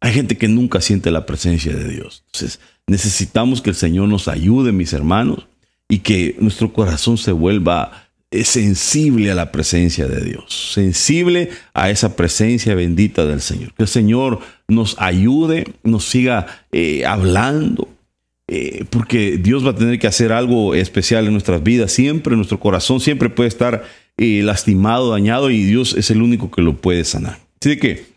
Hay 0.00 0.12
gente 0.14 0.36
que 0.36 0.48
nunca 0.48 0.80
siente 0.80 1.12
la 1.12 1.26
presencia 1.26 1.72
de 1.74 1.88
Dios. 1.88 2.24
Entonces, 2.26 2.58
necesitamos 2.88 3.62
que 3.62 3.70
el 3.70 3.76
Señor 3.76 4.08
nos 4.08 4.26
ayude, 4.26 4.72
mis 4.72 4.92
hermanos, 4.92 5.46
y 5.88 5.98
que 5.98 6.34
nuestro 6.40 6.72
corazón 6.72 7.18
se 7.18 7.30
vuelva 7.30 8.03
es 8.40 8.48
sensible 8.48 9.30
a 9.30 9.34
la 9.34 9.52
presencia 9.52 10.06
de 10.06 10.24
Dios, 10.24 10.72
sensible 10.74 11.50
a 11.72 11.90
esa 11.90 12.16
presencia 12.16 12.74
bendita 12.74 13.24
del 13.26 13.40
Señor. 13.40 13.72
Que 13.74 13.84
el 13.84 13.88
Señor 13.88 14.40
nos 14.66 14.96
ayude, 14.98 15.64
nos 15.84 16.04
siga 16.04 16.64
eh, 16.72 17.06
hablando, 17.06 17.88
eh, 18.48 18.84
porque 18.90 19.38
Dios 19.38 19.64
va 19.64 19.70
a 19.70 19.76
tener 19.76 19.98
que 19.98 20.08
hacer 20.08 20.32
algo 20.32 20.74
especial 20.74 21.26
en 21.26 21.32
nuestras 21.32 21.62
vidas. 21.62 21.92
Siempre 21.92 22.36
nuestro 22.36 22.58
corazón 22.58 23.00
siempre 23.00 23.30
puede 23.30 23.48
estar 23.48 23.84
eh, 24.16 24.42
lastimado, 24.42 25.10
dañado, 25.10 25.50
y 25.50 25.62
Dios 25.62 25.94
es 25.96 26.10
el 26.10 26.20
único 26.20 26.50
que 26.50 26.62
lo 26.62 26.76
puede 26.76 27.04
sanar. 27.04 27.38
Así 27.60 27.78
que 27.78 28.14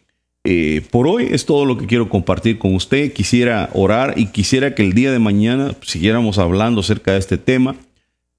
por 0.91 1.09
hoy 1.09 1.27
es 1.31 1.45
todo 1.45 1.65
lo 1.65 1.77
que 1.77 1.87
quiero 1.87 2.07
compartir 2.07 2.57
con 2.57 2.73
usted. 2.73 3.11
Quisiera 3.11 3.69
orar 3.73 4.13
y 4.15 4.27
quisiera 4.27 4.75
que 4.75 4.81
el 4.81 4.93
día 4.93 5.11
de 5.11 5.19
mañana 5.19 5.75
siguiéramos 5.81 6.37
hablando 6.37 6.79
acerca 6.79 7.11
de 7.11 7.19
este 7.19 7.37
tema. 7.37 7.75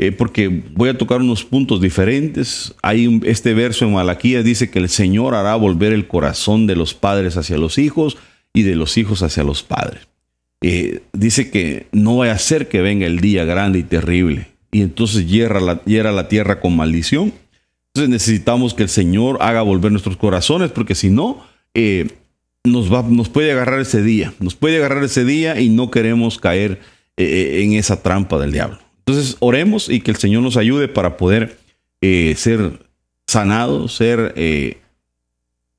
Eh, 0.00 0.12
porque 0.12 0.62
voy 0.74 0.88
a 0.88 0.96
tocar 0.96 1.20
unos 1.20 1.44
puntos 1.44 1.80
diferentes. 1.80 2.74
Hay 2.82 3.20
este 3.24 3.52
verso 3.52 3.84
en 3.84 3.92
Malaquías 3.92 4.44
dice 4.44 4.70
que 4.70 4.78
el 4.78 4.88
Señor 4.88 5.34
hará 5.34 5.56
volver 5.56 5.92
el 5.92 6.06
corazón 6.06 6.68
de 6.68 6.76
los 6.76 6.94
padres 6.94 7.36
hacia 7.36 7.58
los 7.58 7.78
hijos 7.78 8.16
y 8.54 8.62
de 8.62 8.76
los 8.76 8.96
hijos 8.96 9.22
hacia 9.22 9.42
los 9.42 9.64
padres. 9.64 10.06
Eh, 10.62 11.00
dice 11.12 11.50
que 11.50 11.86
no 11.90 12.16
vaya 12.16 12.32
a 12.32 12.38
ser 12.38 12.68
que 12.68 12.80
venga 12.80 13.06
el 13.06 13.18
día 13.18 13.44
grande 13.44 13.80
y 13.80 13.82
terrible 13.82 14.48
y 14.70 14.82
entonces 14.82 15.26
hierra 15.26 15.60
la, 15.60 15.82
la 15.84 16.28
tierra 16.28 16.60
con 16.60 16.76
maldición. 16.76 17.32
Entonces 17.88 18.08
necesitamos 18.08 18.74
que 18.74 18.84
el 18.84 18.88
Señor 18.88 19.38
haga 19.40 19.62
volver 19.62 19.90
nuestros 19.90 20.16
corazones 20.16 20.70
porque 20.70 20.94
si 20.94 21.10
no, 21.10 21.44
eh, 21.74 22.06
nos, 22.62 22.92
va, 22.92 23.02
nos 23.02 23.28
puede 23.28 23.50
agarrar 23.50 23.80
ese 23.80 24.02
día, 24.02 24.32
nos 24.38 24.54
puede 24.54 24.76
agarrar 24.76 25.02
ese 25.02 25.24
día 25.24 25.60
y 25.60 25.70
no 25.70 25.90
queremos 25.90 26.38
caer 26.38 26.80
en 27.16 27.72
esa 27.72 28.00
trampa 28.00 28.38
del 28.38 28.52
diablo. 28.52 28.78
Entonces, 29.08 29.38
oremos 29.40 29.88
y 29.88 30.00
que 30.00 30.10
el 30.10 30.18
Señor 30.18 30.42
nos 30.42 30.58
ayude 30.58 30.86
para 30.86 31.16
poder 31.16 31.56
eh, 32.02 32.34
ser 32.36 32.78
sanados, 33.26 33.94
ser, 33.94 34.34
eh, 34.36 34.76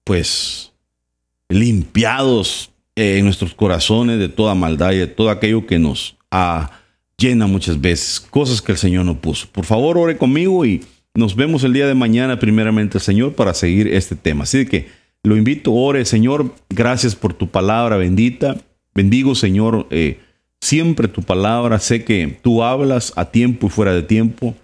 pues, 0.03 0.71
limpiados 1.47 2.71
eh, 2.95 3.19
en 3.19 3.25
nuestros 3.25 3.53
corazones 3.53 4.17
de 4.17 4.29
toda 4.29 4.55
maldad 4.55 4.93
y 4.93 4.97
de 4.97 5.05
todo 5.05 5.29
aquello 5.29 5.67
que 5.67 5.77
nos 5.77 6.17
llena 7.19 7.45
muchas 7.45 7.79
veces, 7.79 8.19
cosas 8.19 8.63
que 8.63 8.71
el 8.71 8.79
Señor 8.79 9.05
no 9.05 9.21
puso. 9.21 9.47
Por 9.51 9.65
favor, 9.65 9.99
ore 9.99 10.17
conmigo 10.17 10.65
y 10.65 10.83
nos 11.13 11.35
vemos 11.35 11.63
el 11.63 11.73
día 11.73 11.85
de 11.85 11.93
mañana, 11.93 12.39
primeramente, 12.39 12.99
Señor, 12.99 13.33
para 13.33 13.53
seguir 13.53 13.89
este 13.89 14.15
tema. 14.15 14.45
Así 14.45 14.65
que 14.65 14.87
lo 15.21 15.37
invito, 15.37 15.71
ore, 15.71 16.03
Señor, 16.03 16.55
gracias 16.67 17.15
por 17.15 17.35
tu 17.35 17.47
palabra 17.47 17.95
bendita. 17.97 18.57
Bendigo, 18.95 19.35
Señor, 19.35 19.87
siempre 20.61 21.07
tu 21.07 21.21
palabra, 21.21 21.79
sé 21.79 22.03
que 22.03 22.39
tú 22.41 22.63
hablas 22.63 23.13
a 23.15 23.25
tiempo 23.25 23.67
y 23.67 23.69
fuera 23.69 23.93
de 23.93 24.03
tiempo. 24.03 24.55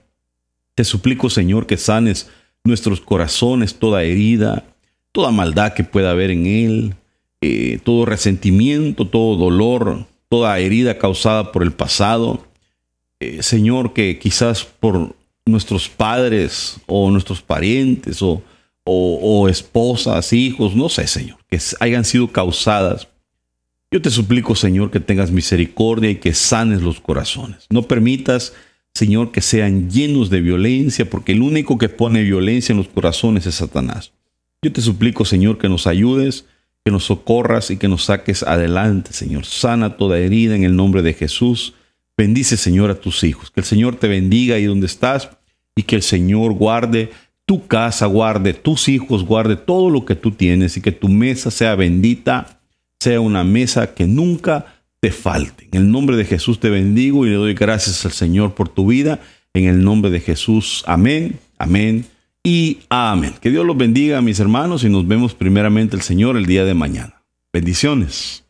Te 0.76 0.84
suplico, 0.84 1.30
Señor, 1.30 1.68
que 1.68 1.78
sanes 1.78 2.30
nuestros 2.64 3.00
corazones, 3.00 3.76
toda 3.76 4.04
herida, 4.04 4.66
toda 5.12 5.32
maldad 5.32 5.74
que 5.74 5.84
pueda 5.84 6.12
haber 6.12 6.32
en 6.32 6.46
él, 6.46 6.96
eh, 7.42 7.80
todo 7.84 8.06
resentimiento, 8.06 9.08
todo 9.08 9.38
dolor, 9.38 10.06
toda 10.30 10.60
herida 10.60 10.98
causada 10.98 11.52
por 11.52 11.64
el 11.64 11.72
pasado. 11.72 12.46
Eh, 13.20 13.42
Señor, 13.44 13.94
que 13.94 14.20
quizás 14.20 14.66
por 14.66 15.16
nuestros 15.46 15.88
padres 15.88 16.78
o 16.88 17.10
nuestros 17.12 17.42
parientes 17.42 18.22
o, 18.22 18.42
o 18.84 19.48
esposas, 19.48 20.34
hijos, 20.34 20.76
no 20.76 20.90
sé, 20.90 21.08
Señor, 21.08 21.38
que 21.50 21.60
hayan 21.80 22.04
sido 22.04 22.32
causadas 22.32 23.08
yo 23.92 24.02
te 24.02 24.10
suplico, 24.10 24.56
Señor, 24.56 24.92
que 24.92 25.00
tengas 25.00 25.32
misericordia 25.32 26.10
y 26.10 26.16
que 26.16 26.34
sanes 26.34 26.82
los 26.82 27.00
corazones. 27.00 27.66
No 27.70 27.84
permitas, 27.84 28.54
Señor, 28.94 29.32
que 29.32 29.42
sean 29.42 29.90
llenos 29.90 30.30
de 30.30 30.42
violencia, 30.42 31.10
porque 31.10 31.32
el 31.32 31.42
único 31.42 31.78
que 31.78 31.90
pone 31.90 32.24
violencia 32.24 32.74
en 32.74 32.78
los 32.78 32.88
corazones 32.88 33.46
es 33.46 33.56
Satanás. 33.56 34.12
Yo 34.62 34.72
te 34.72 34.82
suplico, 34.82 35.26
Señor, 35.26 35.58
que 35.58 35.70
nos 35.70 35.88
ayudes, 35.88 36.46
que 36.84 36.92
nos 36.92 37.06
socorras 37.06 37.72
y 37.72 37.78
que 37.78 37.88
nos 37.88 38.06
saques 38.06 38.44
adelante, 38.44 39.14
Señor. 39.14 39.46
Sana 39.46 39.98
toda 39.98 40.18
herida 40.20 40.56
en 40.56 40.64
el 40.64 40.76
nombre 40.76 41.02
de 41.02 41.14
Jesús. 41.14 41.74
Bendice, 42.18 42.58
Señor, 42.58 42.90
a 42.90 43.00
tus 43.00 43.24
hijos. 43.24 43.52
Que 43.52 43.62
el 43.62 43.66
Señor 43.66 43.96
te 43.96 44.08
bendiga 44.08 44.56
ahí 44.56 44.66
donde 44.66 44.88
estás 44.88 45.30
y 45.76 45.84
que 45.84 45.96
el 45.96 46.02
Señor 46.02 46.54
guarde 46.54 47.12
tu 47.46 47.68
casa, 47.68 48.08
guarde 48.08 48.54
tus 48.54 48.90
hijos, 48.90 49.24
guarde 49.24 49.56
todo 49.56 49.90
lo 49.90 50.06
que 50.06 50.16
tú 50.16 50.32
tienes 50.32 50.78
y 50.78 50.82
que 50.82 50.92
tu 50.92 51.08
mesa 51.10 51.52
sea 51.52 51.76
bendita 51.76 52.55
sea 53.06 53.22
una 53.22 53.44
mesa 53.44 53.94
que 53.94 54.08
nunca 54.08 54.82
te 55.00 55.12
falte. 55.12 55.68
En 55.72 55.80
el 55.80 55.92
nombre 55.92 56.18
de 56.18 56.26
Jesús 56.26 56.60
te 56.60 56.72
bendigo 56.72 57.24
y 57.24 57.30
le 57.30 57.36
doy 57.36 57.54
gracias 57.54 58.04
al 58.04 58.14
Señor 58.14 58.56
por 58.56 58.68
tu 58.68 58.88
vida. 58.88 59.20
En 59.54 59.66
el 59.66 59.84
nombre 59.84 60.10
de 60.10 60.20
Jesús, 60.20 60.84
amén, 60.88 61.40
amén 61.60 62.08
y 62.44 62.80
amén. 62.90 63.36
Que 63.40 63.52
Dios 63.52 63.64
los 63.64 63.78
bendiga, 63.78 64.22
mis 64.22 64.40
hermanos, 64.40 64.84
y 64.84 64.90
nos 64.90 65.08
vemos 65.08 65.36
primeramente 65.36 65.96
el 65.96 66.02
Señor 66.02 66.36
el 66.36 66.48
día 66.48 66.66
de 66.66 66.74
mañana. 66.74 67.22
Bendiciones. 67.54 68.45